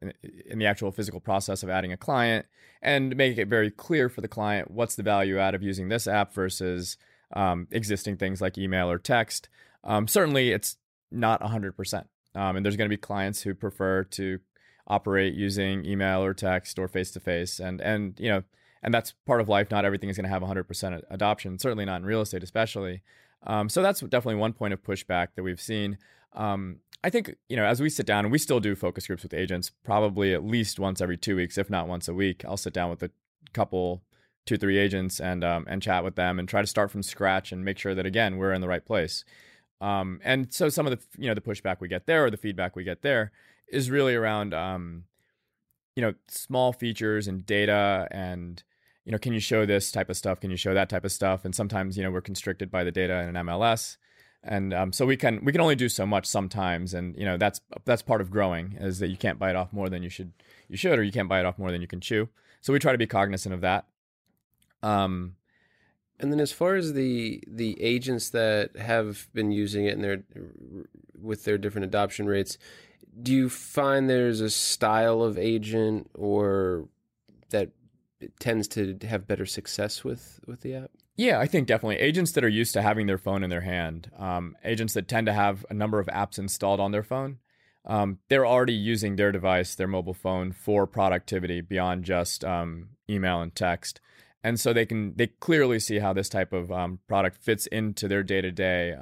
[0.45, 2.45] in the actual physical process of adding a client
[2.81, 6.07] and make it very clear for the client what's the value out of using this
[6.07, 6.95] app versus
[7.33, 9.49] um, existing things like email or text.
[9.83, 10.77] Um, certainly, it's
[11.11, 12.05] not 100%.
[12.33, 14.39] Um, and there's going to be clients who prefer to
[14.87, 17.59] operate using email or text or face to face.
[17.59, 18.43] And, and, you know,
[18.81, 19.69] and that's part of life.
[19.69, 23.01] Not everything is going to have 100% adoption, certainly not in real estate, especially.
[23.45, 25.97] Um, so that's definitely one point of pushback that we've seen.
[26.33, 29.23] Um, I think you know as we sit down and we still do focus groups
[29.23, 32.43] with agents, probably at least once every two weeks, if not once a week.
[32.45, 33.11] I'll sit down with a
[33.53, 34.03] couple,
[34.45, 37.51] two, three agents and um, and chat with them and try to start from scratch
[37.51, 39.23] and make sure that again we're in the right place.
[39.79, 42.37] Um, and so some of the you know the pushback we get there or the
[42.37, 43.31] feedback we get there
[43.67, 45.03] is really around um,
[45.95, 48.63] you know small features and data and
[49.07, 50.41] you know, can you show this type of stuff?
[50.41, 51.45] Can you show that type of stuff?
[51.45, 53.95] And sometimes, you know, we're constricted by the data in an MLS,
[54.43, 56.93] and um, so we can we can only do so much sometimes.
[56.93, 59.87] And you know, that's that's part of growing is that you can't bite off more
[59.87, 60.33] than you should
[60.67, 62.27] you should, or you can't bite off more than you can chew.
[62.59, 63.85] So we try to be cognizant of that.
[64.83, 65.37] Um,
[66.19, 70.23] and then as far as the the agents that have been using it and their
[71.17, 72.57] with their different adoption rates,
[73.21, 76.89] do you find there's a style of agent or
[77.51, 77.69] that
[78.39, 80.91] tends to have better success with with the app?
[81.15, 84.11] Yeah, I think definitely agents that are used to having their phone in their hand,
[84.17, 87.39] um, agents that tend to have a number of apps installed on their phone,
[87.85, 93.41] um, they're already using their device, their mobile phone, for productivity beyond just um, email
[93.41, 93.99] and text,
[94.43, 98.07] and so they can they clearly see how this type of um, product fits into
[98.07, 98.93] their day to day.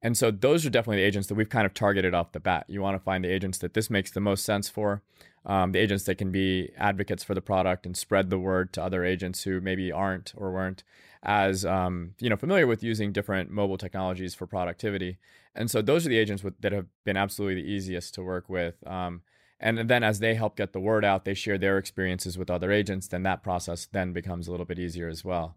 [0.00, 2.66] And so those are definitely the agents that we've kind of targeted off the bat.
[2.68, 5.02] You want to find the agents that this makes the most sense for
[5.44, 8.82] um, the agents that can be advocates for the product and spread the word to
[8.82, 10.84] other agents who maybe aren't or weren't
[11.22, 15.18] as um, you know familiar with using different mobile technologies for productivity.
[15.54, 18.48] And so those are the agents with, that have been absolutely the easiest to work
[18.48, 18.76] with.
[18.86, 19.22] Um,
[19.58, 22.70] and then as they help get the word out, they share their experiences with other
[22.70, 23.08] agents.
[23.08, 25.56] Then that process then becomes a little bit easier as well.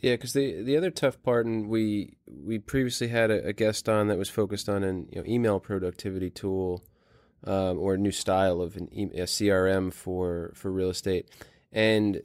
[0.00, 3.88] Yeah, because the the other tough part, and we we previously had a, a guest
[3.88, 6.84] on that was focused on an you know, email productivity tool
[7.44, 11.28] um, or a new style of an e- a CRM for for real estate.
[11.72, 12.20] And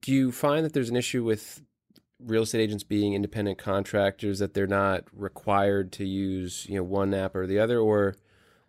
[0.00, 1.62] do you find that there's an issue with
[2.18, 7.12] real estate agents being independent contractors that they're not required to use you know one
[7.12, 8.16] app or the other, or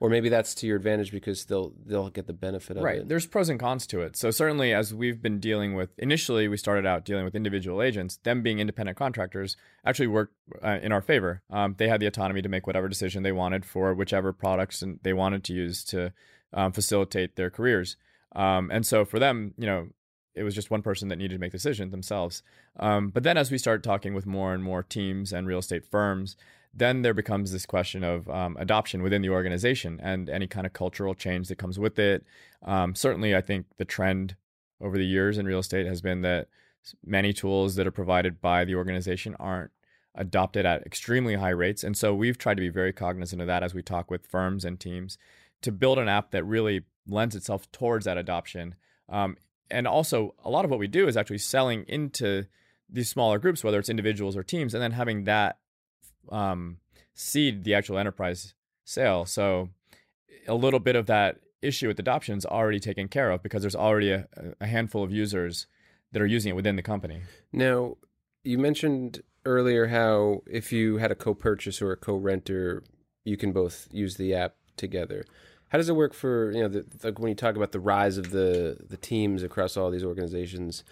[0.04, 2.96] or maybe that's to your advantage because they'll they'll get the benefit of right.
[2.96, 3.00] it.
[3.00, 3.08] Right.
[3.08, 4.18] There's pros and cons to it.
[4.18, 8.18] So certainly, as we've been dealing with initially, we started out dealing with individual agents.
[8.18, 11.42] Them being independent contractors actually worked uh, in our favor.
[11.50, 15.00] Um, they had the autonomy to make whatever decision they wanted for whichever products and
[15.04, 16.12] they wanted to use to
[16.52, 17.96] um, facilitate their careers.
[18.36, 19.88] Um, and so for them, you know,
[20.36, 22.44] it was just one person that needed to make the decision themselves.
[22.78, 25.86] Um, but then as we started talking with more and more teams and real estate
[25.90, 26.36] firms,
[26.74, 30.74] then there becomes this question of um, adoption within the organization and any kind of
[30.74, 32.26] cultural change that comes with it.
[32.64, 34.36] Um, certainly, I think the trend
[34.82, 36.48] over the years in real estate has been that
[37.06, 39.72] many tools that are provided by the organization aren't
[40.16, 41.84] adopted at extremely high rates.
[41.84, 44.66] And so we've tried to be very cognizant of that as we talk with firms
[44.66, 45.18] and teams
[45.62, 48.76] to build an app that really lends itself towards that adoption.
[49.10, 49.38] Um,
[49.72, 52.46] and also, a lot of what we do is actually selling into
[52.90, 55.58] these smaller groups, whether it's individuals or teams, and then having that
[56.30, 56.78] um,
[57.14, 59.26] seed the actual enterprise sale.
[59.26, 59.70] So
[60.48, 63.76] a little bit of that issue with adoption is already taken care of because there's
[63.76, 64.28] already a,
[64.60, 65.68] a handful of users
[66.12, 67.22] that are using it within the company.
[67.52, 67.98] Now,
[68.44, 72.84] you mentioned earlier how if you had a co-purchase or a co-renter,
[73.24, 75.26] you can both use the app together.
[75.70, 78.18] How does it work for you know the, like when you talk about the rise
[78.18, 80.84] of the the teams across all these organizations?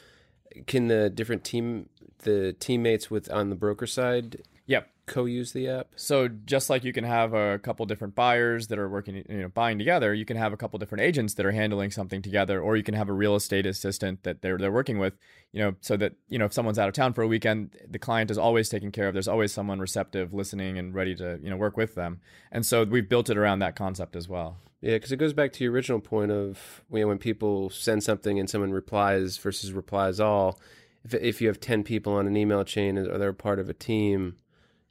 [0.66, 1.90] Can the different team
[2.24, 4.90] the teammates with on the broker side Yep.
[5.06, 5.88] Co-use the app.
[5.98, 9.50] So just like you can have a couple different buyers that are working, you know,
[9.50, 12.78] buying together, you can have a couple different agents that are handling something together, or
[12.78, 15.18] you can have a real estate assistant that they're they're working with,
[15.52, 18.00] you know, so that you know if someone's out of town for a weekend, the
[18.00, 19.14] client is always taken care of.
[19.14, 22.22] There's always someone receptive, listening, and ready to you know work with them.
[22.50, 24.56] And so we've built it around that concept as well.
[24.80, 28.06] Yeah, because it goes back to your original point of you know, when people send
[28.06, 30.58] something and someone replies versus replies all.
[31.04, 33.74] If if you have ten people on an email chain or they're part of a
[33.74, 34.38] team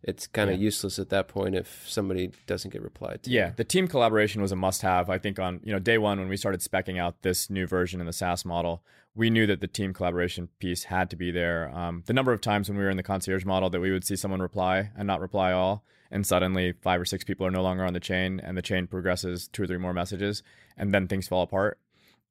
[0.02, 0.64] it's kind of yeah.
[0.64, 3.30] useless at that point if somebody doesn't get replied to.
[3.30, 5.10] Yeah, the team collaboration was a must-have.
[5.10, 8.00] I think on you know day one when we started specking out this new version
[8.00, 8.82] in the SaaS model,
[9.14, 11.70] we knew that the team collaboration piece had to be there.
[11.77, 14.04] Um, the number of times when we were in the concierge model that we would
[14.04, 17.62] see someone reply and not reply all, and suddenly five or six people are no
[17.62, 20.42] longer on the chain, and the chain progresses two or three more messages,
[20.77, 21.79] and then things fall apart.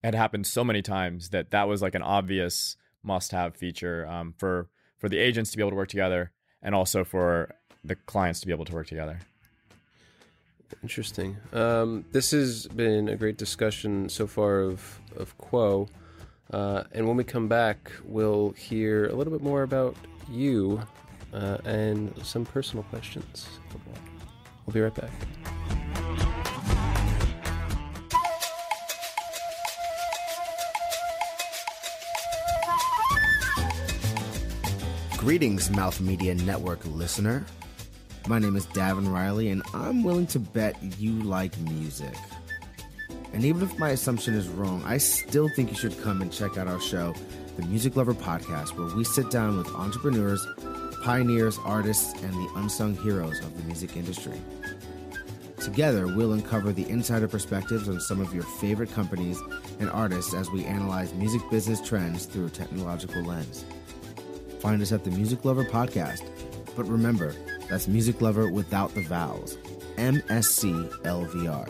[0.03, 4.69] It happened so many times that that was like an obvious must-have feature um, for
[4.97, 6.31] for the agents to be able to work together,
[6.61, 9.19] and also for the clients to be able to work together.
[10.83, 11.37] Interesting.
[11.51, 15.87] Um, this has been a great discussion so far of of Quo,
[16.53, 19.95] uh, and when we come back, we'll hear a little bit more about
[20.29, 20.81] you
[21.33, 23.47] uh, and some personal questions.
[24.65, 25.11] We'll be right back.
[35.17, 37.45] Greetings, Mouth Media Network listener.
[38.29, 42.13] My name is Davin Riley, and I'm willing to bet you like music.
[43.33, 46.55] And even if my assumption is wrong, I still think you should come and check
[46.55, 47.15] out our show,
[47.57, 50.45] the Music Lover Podcast, where we sit down with entrepreneurs,
[51.03, 54.39] pioneers, artists, and the unsung heroes of the music industry.
[55.57, 59.41] Together, we'll uncover the insider perspectives on some of your favorite companies
[59.79, 63.65] and artists as we analyze music business trends through a technological lens.
[64.59, 66.29] Find us at the Music Lover Podcast.
[66.75, 67.33] But remember,
[67.69, 69.57] that's Music Lover without the vowels.
[69.97, 71.67] M S C L V R.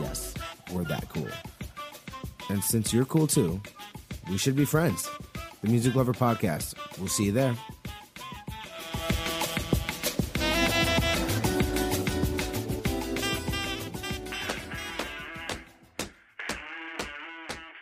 [0.00, 0.34] Yes,
[0.72, 1.28] we're that cool.
[2.48, 3.60] And since you're cool too,
[4.30, 5.08] we should be friends.
[5.62, 6.74] The Music Lover Podcast.
[6.98, 7.56] We'll see you there.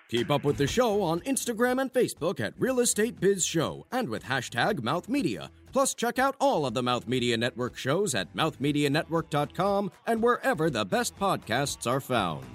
[0.08, 4.08] Keep up with the show on Instagram and Facebook at Real Estate Biz Show and
[4.08, 5.50] with hashtag Mouth Media.
[5.74, 10.84] Plus, check out all of the Mouth Media Network shows at mouthmedianetwork.com and wherever the
[10.84, 12.46] best podcasts are found.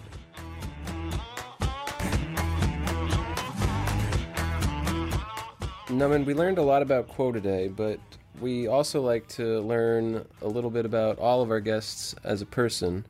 [5.88, 8.00] Naman, we learned a lot about Quo today, but
[8.40, 12.46] we also like to learn a little bit about all of our guests as a
[12.46, 13.06] person.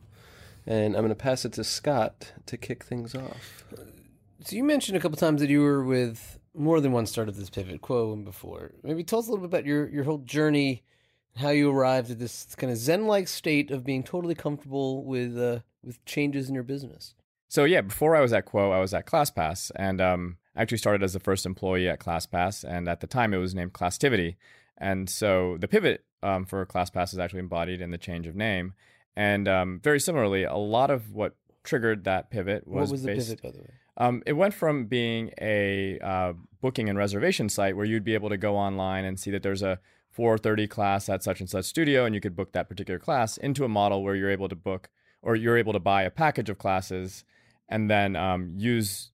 [0.66, 3.64] And I'm going to pass it to Scott to kick things off.
[4.44, 7.38] So you mentioned a couple times that you were with more than one start of
[7.38, 8.72] this pivot, Quo and before.
[8.84, 10.84] Maybe tell us a little bit about your, your whole journey,
[11.36, 15.60] how you arrived at this kind of zen-like state of being totally comfortable with uh,
[15.84, 17.14] with changes in your business.
[17.48, 20.78] So yeah, before I was at Quo, I was at ClassPass, and um, I actually
[20.78, 24.36] started as the first employee at ClassPass, and at the time it was named Classtivity.
[24.78, 28.74] And so the pivot um, for ClassPass is actually embodied in the change of name.
[29.16, 33.14] And um, very similarly, a lot of what triggered that pivot was, what was the
[33.14, 33.70] based, pivot, by the way?
[33.98, 38.30] Um, it went from being a uh, booking and reservation site where you'd be able
[38.30, 39.80] to go online and see that there's a
[40.12, 43.64] 430 class at such and such studio, and you could book that particular class, into
[43.64, 44.90] a model where you're able to book
[45.22, 47.24] or you're able to buy a package of classes
[47.68, 49.12] and then um, use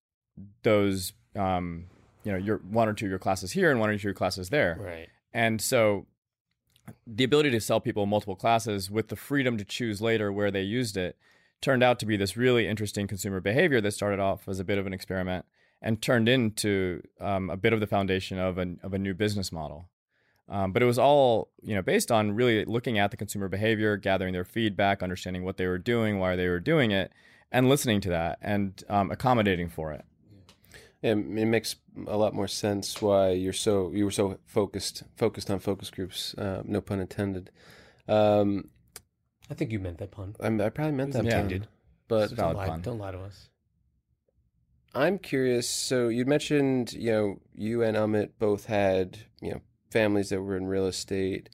[0.64, 1.86] those, um,
[2.24, 4.04] you know, your one or two of your classes here and one or two of
[4.04, 4.78] your classes there.
[4.80, 5.10] Right.
[5.34, 6.06] And so
[7.08, 10.62] the ability to sell people multiple classes with the freedom to choose later where they
[10.62, 11.18] used it
[11.66, 14.78] turned out to be this really interesting consumer behavior that started off as a bit
[14.78, 15.46] of an experiment
[15.82, 19.52] and turned into um, a bit of the foundation of, an, of a new business
[19.52, 19.90] model.
[20.48, 23.98] Um, but it was all you know based on really looking at the consumer behavior,
[23.98, 27.12] gathering their feedback, understanding what they were doing, why they were doing it,
[27.52, 30.06] and listening to that and um, accommodating for it.
[31.02, 35.50] It, it makes a lot more sense why you're so you were so focused focused
[35.50, 36.36] on focus groups.
[36.36, 37.50] Uh, no pun intended.
[38.08, 38.70] Um,
[39.50, 40.36] I think you meant that pun.
[40.40, 41.42] I'm, I probably meant that Yeah.
[41.44, 41.68] pun,
[42.08, 42.82] but It's a valid don't, lie, pun.
[42.82, 43.50] don't lie to us.
[44.94, 45.70] I'm curious.
[45.70, 50.56] So you mentioned, you know, you and Amit both had, you know, families that were
[50.56, 51.50] in real estate.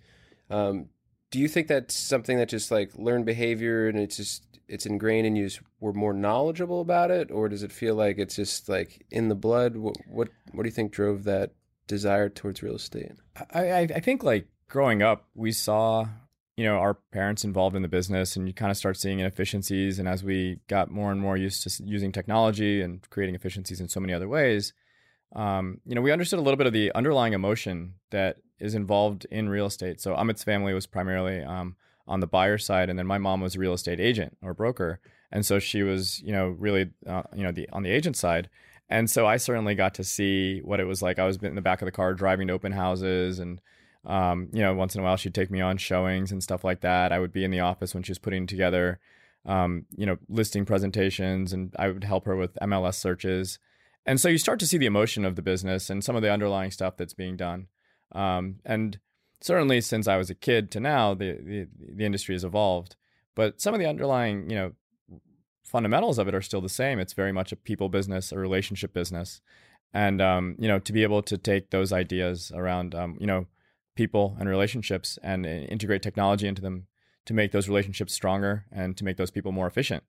[0.49, 0.89] Um,
[1.31, 5.27] do you think that's something that just like learned behavior and it's just it's ingrained
[5.27, 8.69] and you just were more knowledgeable about it, or does it feel like it's just
[8.69, 9.75] like in the blood?
[9.75, 11.51] What what, what do you think drove that
[11.87, 13.13] desire towards real estate?
[13.53, 16.07] I, I, I think like growing up, we saw
[16.57, 19.99] you know our parents involved in the business, and you kind of start seeing inefficiencies.
[19.99, 23.87] And as we got more and more used to using technology and creating efficiencies in
[23.87, 24.73] so many other ways,
[25.35, 29.25] um, you know, we understood a little bit of the underlying emotion that is involved
[29.31, 30.01] in real estate.
[30.01, 31.75] So Amit's family was primarily um,
[32.07, 34.99] on the buyer side, and then my mom was a real estate agent or broker,
[35.31, 38.49] and so she was, you know, really, uh, you know, the on the agent side.
[38.89, 41.17] And so I certainly got to see what it was like.
[41.17, 43.61] I was in the back of the car driving to open houses, and
[44.05, 46.81] um, you know, once in a while she'd take me on showings and stuff like
[46.81, 47.11] that.
[47.11, 48.99] I would be in the office when she was putting together,
[49.45, 53.59] um, you know, listing presentations, and I would help her with MLS searches.
[54.05, 56.31] And so you start to see the emotion of the business and some of the
[56.31, 57.67] underlying stuff that's being done.
[58.13, 58.99] Um, and
[59.41, 62.95] certainly since I was a kid to now, the, the the industry has evolved.
[63.35, 64.71] But some of the underlying, you know,
[65.63, 66.99] fundamentals of it are still the same.
[66.99, 69.41] It's very much a people business, a relationship business,
[69.93, 73.47] and um, you know, to be able to take those ideas around, um, you know,
[73.95, 76.87] people and relationships and uh, integrate technology into them
[77.25, 80.03] to make those relationships stronger and to make those people more efficient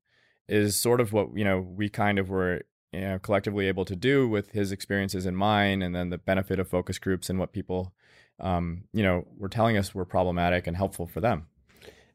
[0.49, 2.63] is sort of what you know we kind of were
[2.93, 6.59] you know, collectively able to do with his experiences and mine, and then the benefit
[6.59, 7.93] of focus groups and what people,
[8.39, 11.47] um, you know, were telling us were problematic and helpful for them.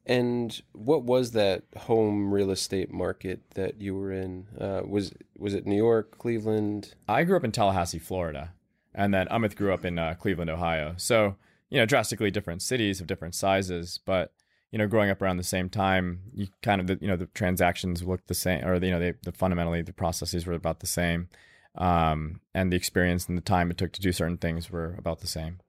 [0.05, 4.47] And what was that home real estate market that you were in?
[4.57, 6.93] Uh, was was it New York, Cleveland?
[7.09, 8.53] I grew up in Tallahassee, Florida,
[8.93, 10.93] and then Amit grew up in uh, Cleveland, Ohio.
[10.97, 11.35] So
[11.69, 14.31] you know, drastically different cities of different sizes, but
[14.71, 17.27] you know, growing up around the same time, you kind of the you know the
[17.27, 20.87] transactions looked the same, or you know, they, the fundamentally the processes were about the
[20.87, 21.29] same,
[21.75, 25.19] um, and the experience and the time it took to do certain things were about
[25.19, 25.59] the same.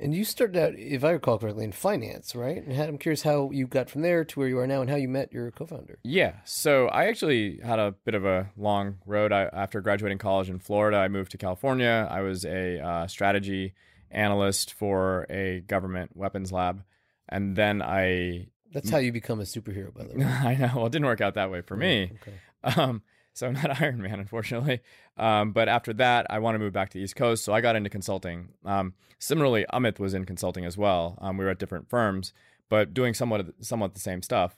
[0.00, 2.64] And you started out, if I recall correctly, in finance, right?
[2.64, 4.96] And I'm curious how you got from there to where you are now, and how
[4.96, 5.98] you met your co-founder.
[6.02, 9.32] Yeah, so I actually had a bit of a long road.
[9.32, 12.08] I, after graduating college in Florida, I moved to California.
[12.10, 13.74] I was a uh, strategy
[14.10, 16.82] analyst for a government weapons lab,
[17.28, 18.48] and then I.
[18.72, 20.24] That's how you become a superhero, by the way.
[20.24, 20.70] I know.
[20.76, 22.12] Well, it didn't work out that way for me.
[22.22, 22.80] Okay.
[22.80, 23.02] Um,
[23.32, 24.80] so I'm not Iron Man, unfortunately.
[25.16, 27.60] Um, but after that, I want to move back to the East Coast, so I
[27.60, 28.50] got into consulting.
[28.64, 31.18] Um, similarly, Amit was in consulting as well.
[31.20, 32.32] Um, we were at different firms,
[32.68, 34.56] but doing somewhat somewhat the same stuff.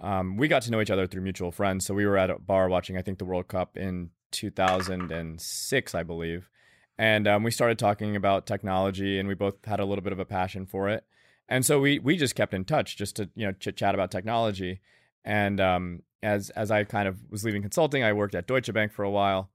[0.00, 1.86] Um, we got to know each other through mutual friends.
[1.86, 6.02] So we were at a bar watching, I think, the World Cup in 2006, I
[6.02, 6.50] believe,
[6.98, 10.18] and um, we started talking about technology, and we both had a little bit of
[10.18, 11.04] a passion for it.
[11.48, 14.10] And so we we just kept in touch, just to you know chit chat about
[14.10, 14.80] technology.
[15.24, 18.92] And um, as as I kind of was leaving consulting, I worked at Deutsche Bank
[18.92, 19.50] for a while,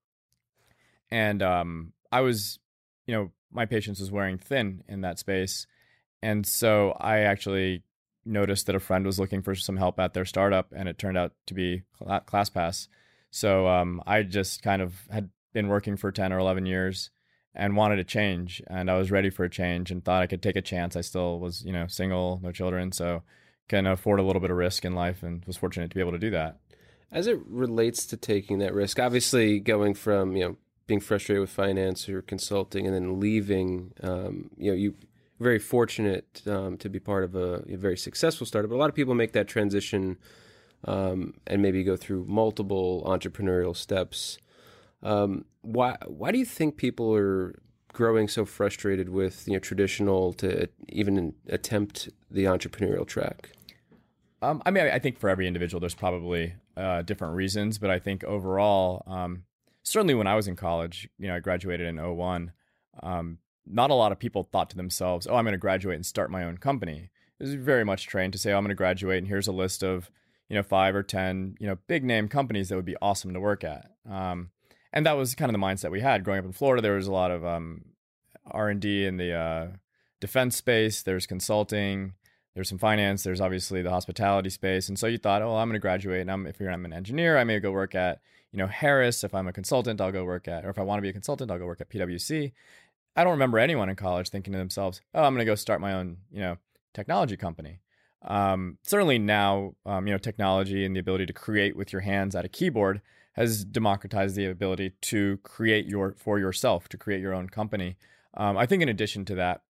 [1.09, 2.59] and um, I was,
[3.07, 5.65] you know, my patience was wearing thin in that space,
[6.21, 7.83] and so I actually
[8.25, 11.17] noticed that a friend was looking for some help at their startup, and it turned
[11.17, 12.87] out to be ClassPass.
[13.31, 17.09] So um, I just kind of had been working for ten or eleven years
[17.59, 20.41] and wanted a change, and I was ready for a change, and thought I could
[20.41, 20.95] take a chance.
[20.95, 23.21] I still was, you know, single, no children, so
[23.67, 26.13] can afford a little bit of risk in life, and was fortunate to be able
[26.13, 26.57] to do that.
[27.11, 30.57] As it relates to taking that risk, obviously going from you know
[30.87, 34.95] being frustrated with finance or consulting and then leaving, um, you know, you
[35.39, 38.69] very fortunate um, to be part of a, a, very successful startup.
[38.69, 40.17] But a lot of people make that transition
[40.83, 44.37] um, and maybe go through multiple entrepreneurial steps.
[45.01, 47.59] Um, why why do you think people are
[47.93, 53.51] growing so frustrated with you know traditional to even attempt the entrepreneurial track?
[54.41, 57.99] Um, I mean, I think for every individual, there's probably uh, different reasons, but I
[57.99, 59.43] think overall, um,
[59.83, 62.53] certainly when I was in college, you know, I graduated in 01,
[63.03, 66.05] um, not a lot of people thought to themselves, oh, I'm going to graduate and
[66.05, 67.09] start my own company.
[67.39, 69.51] It was very much trained to say, oh, I'm going to graduate and here's a
[69.51, 70.09] list of,
[70.47, 73.39] you know, five or 10, you know, big name companies that would be awesome to
[73.41, 73.91] work at.
[74.09, 74.51] Um,
[74.91, 76.81] and that was kind of the mindset we had growing up in Florida.
[76.81, 77.85] There was a lot of um,
[78.49, 79.67] R&D in the uh,
[80.19, 81.01] defense space.
[81.01, 82.13] There's consulting
[82.59, 84.89] there's some finance, there's obviously the hospitality space.
[84.89, 87.37] And so you thought, oh, I'm going to graduate and I'm, if I'm an engineer,
[87.37, 88.19] I may go work at,
[88.51, 89.23] you know, Harris.
[89.23, 91.13] If I'm a consultant, I'll go work at, or if I want to be a
[91.13, 92.51] consultant, I'll go work at PwC.
[93.15, 95.79] I don't remember anyone in college thinking to themselves, oh, I'm going to go start
[95.79, 96.57] my own, you know,
[96.93, 97.79] technology company.
[98.23, 102.35] Um, certainly now, um, you know, technology and the ability to create with your hands
[102.35, 103.01] at a keyboard
[103.33, 107.97] has democratized the ability to create your for yourself, to create your own company.
[108.35, 109.61] Um, I think in addition to that,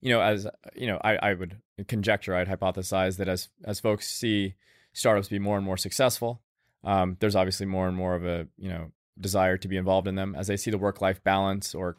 [0.00, 4.08] you know, as you know, I, I would conjecture, I'd hypothesize that as as folks
[4.08, 4.54] see
[4.92, 6.40] startups be more and more successful,
[6.84, 10.14] um, there's obviously more and more of a you know desire to be involved in
[10.14, 11.96] them as they see the work life balance or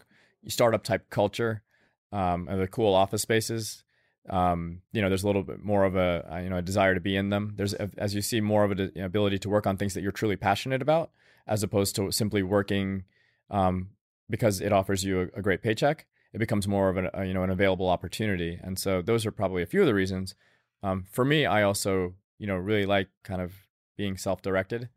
[0.47, 1.63] startup type culture
[2.11, 3.83] um, and the cool office spaces.
[4.29, 6.99] Um, you know, there's a little bit more of a you know a desire to
[6.99, 7.53] be in them.
[7.55, 10.35] There's as you see more of an ability to work on things that you're truly
[10.35, 11.11] passionate about,
[11.47, 13.05] as opposed to simply working
[13.49, 13.89] um,
[14.29, 17.33] because it offers you a, a great paycheck it becomes more of an a, you
[17.33, 18.59] know an available opportunity.
[18.61, 20.35] And so those are probably a few of the reasons.
[20.83, 23.53] Um, for me, I also you know really like kind of
[23.95, 24.89] being self directed.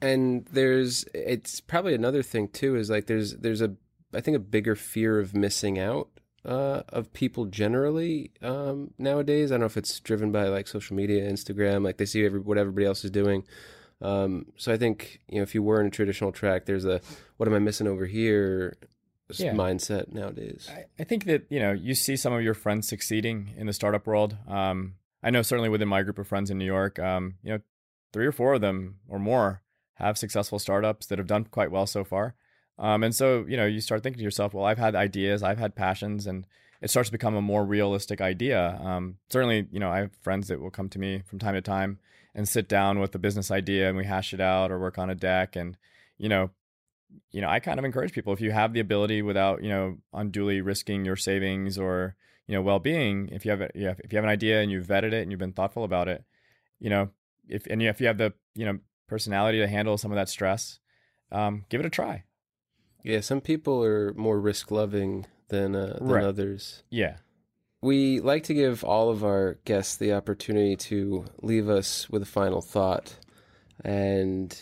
[0.00, 3.74] And there's it's probably another thing too is like there's there's a
[4.12, 6.11] I think a bigger fear of missing out
[6.44, 9.50] uh, of people generally um, nowadays.
[9.50, 12.40] I don't know if it's driven by like social media, Instagram, like they see every,
[12.40, 13.44] what everybody else is doing.
[14.00, 17.00] Um, so I think you know if you were in a traditional track, there's a
[17.36, 18.76] what am I missing over here?
[19.38, 19.52] yeah.
[19.52, 20.68] mindset nowadays.
[20.70, 23.72] I, I, think that you know you see some of your friends succeeding in the
[23.72, 24.36] startup world.
[24.48, 27.60] Um, I know certainly within my group of friends in New York, um, you know,
[28.12, 29.62] three or four of them or more
[29.94, 32.34] have successful startups that have done quite well so far.
[32.78, 35.58] Um, and so you know you start thinking to yourself, well, I've had ideas, I've
[35.58, 36.46] had passions, and
[36.80, 38.80] it starts to become a more realistic idea.
[38.82, 41.60] Um, certainly, you know, I have friends that will come to me from time to
[41.60, 41.98] time
[42.34, 45.10] and sit down with a business idea and we hash it out or work on
[45.10, 45.76] a deck and
[46.16, 46.50] you know
[47.30, 49.98] you know, I kind of encourage people if you have the ability without, you know,
[50.12, 52.16] unduly risking your savings or,
[52.46, 55.12] you know, well-being, if you have, a, if you have an idea and you've vetted
[55.12, 56.24] it and you've been thoughtful about it,
[56.78, 57.10] you know,
[57.48, 60.78] if, and if you have the, you know, personality to handle some of that stress,
[61.30, 62.24] um, give it a try.
[63.02, 66.24] Yeah, some people are more risk loving than uh, than Right.
[66.24, 66.82] others.
[66.90, 67.16] Yeah.
[67.80, 72.26] We like to give all of our guests the opportunity to leave us with a
[72.26, 73.16] final thought,
[73.84, 74.56] and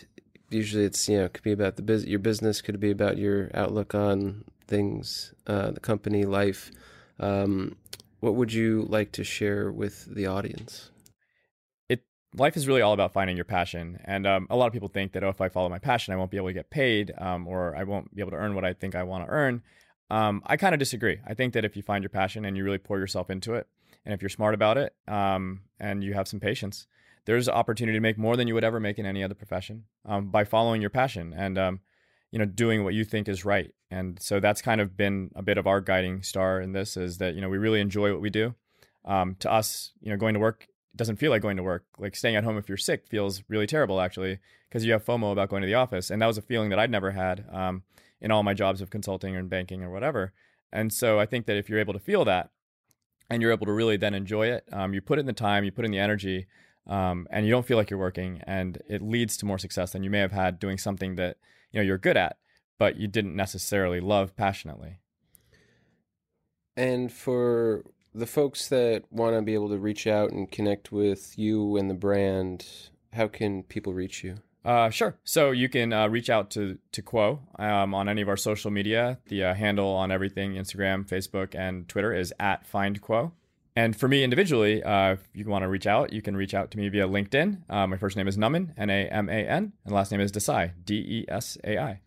[0.49, 3.19] usually it's you know it could be about the bus- your business, could be about
[3.19, 6.71] your outlook on things, uh, the company, life.
[7.19, 7.77] Um,
[8.21, 10.91] what would you like to share with the audience?
[12.35, 13.99] Life is really all about finding your passion.
[14.05, 16.17] And um, a lot of people think that oh if i follow my passion i
[16.17, 18.65] won't be able to get paid um, or i won't be able to earn what
[18.65, 19.63] i think i want to earn.
[20.11, 21.21] Um, i kind of disagree.
[21.27, 23.67] I think that if you find your passion and you really pour yourself into it
[24.05, 26.87] and if you're smart about it um, and you have some patience
[27.27, 30.31] there's opportunity to make more than you would ever make in any other profession um,
[30.31, 31.81] by following your passion and um,
[32.31, 33.73] you know doing what you think is right.
[33.91, 37.19] And so that's kind of been a bit of our guiding star in this is
[37.19, 38.55] that you know we really enjoy what we do.
[39.05, 41.85] Um, to us you know going to work it doesn't feel like going to work.
[41.99, 44.39] Like staying at home if you're sick feels really terrible, actually,
[44.69, 46.11] because you have FOMO about going to the office.
[46.11, 47.83] And that was a feeling that I'd never had um,
[48.21, 50.33] in all my jobs of consulting in banking or whatever.
[50.73, 52.51] And so I think that if you're able to feel that
[53.29, 55.73] and you're able to really then enjoy it, um, you put in the time, you
[55.73, 56.47] put in the energy,
[56.87, 60.03] um, and you don't feel like you're working, and it leads to more success than
[60.03, 61.37] you may have had doing something that
[61.71, 62.37] you know you're good at,
[62.79, 64.99] but you didn't necessarily love passionately.
[66.77, 67.85] And for
[68.15, 71.89] the folks that want to be able to reach out and connect with you and
[71.89, 72.67] the brand,
[73.13, 74.37] how can people reach you?
[74.65, 75.17] Uh, sure.
[75.25, 78.71] So you can uh, reach out to to Quo um, on any of our social
[78.71, 79.19] media.
[79.27, 83.33] The uh, handle on everything Instagram, Facebook, and Twitter is at Find Quo.
[83.77, 86.71] And for me individually, uh, if you want to reach out, you can reach out
[86.73, 87.63] to me via LinkedIn.
[87.71, 90.33] Uh, my first name is Naman, N A M A N, and last name is
[90.33, 92.01] Desai, D E S A I.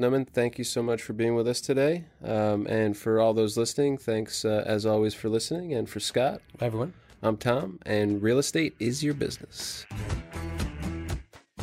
[0.00, 2.04] Naman, thank you so much for being with us today.
[2.24, 5.74] Um, and for all those listening, thanks uh, as always for listening.
[5.74, 6.94] And for Scott, Bye, everyone.
[7.22, 9.84] I'm Tom, and real estate is your business.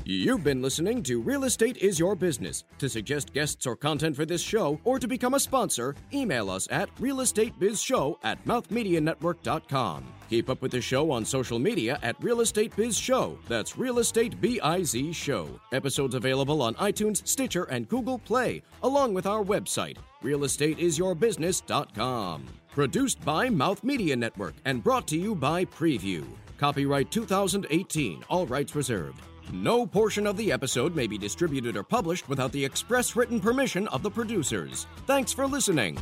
[0.09, 2.63] You've been listening to Real Estate is Your Business.
[2.77, 6.65] To suggest guests or content for this show or to become a sponsor, email us
[6.71, 10.05] at realestatebizshow at mouthmedianetwork.com.
[10.29, 13.37] Keep up with the show on social media at Real Estate Biz Show.
[13.49, 15.59] That's Real Estate B I Z Show.
[15.73, 22.45] Episodes available on iTunes, Stitcher, and Google Play, along with our website, realestateisyourbusiness.com.
[22.71, 26.23] Produced by Mouth Media Network and brought to you by Preview.
[26.57, 29.21] Copyright 2018, all rights reserved.
[29.51, 33.87] No portion of the episode may be distributed or published without the express written permission
[33.87, 34.87] of the producers.
[35.05, 35.97] Thanks for listening.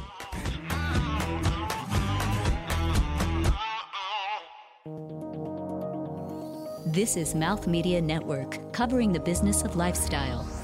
[6.87, 10.54] This is Mouth Media Network, covering the business of lifestyle.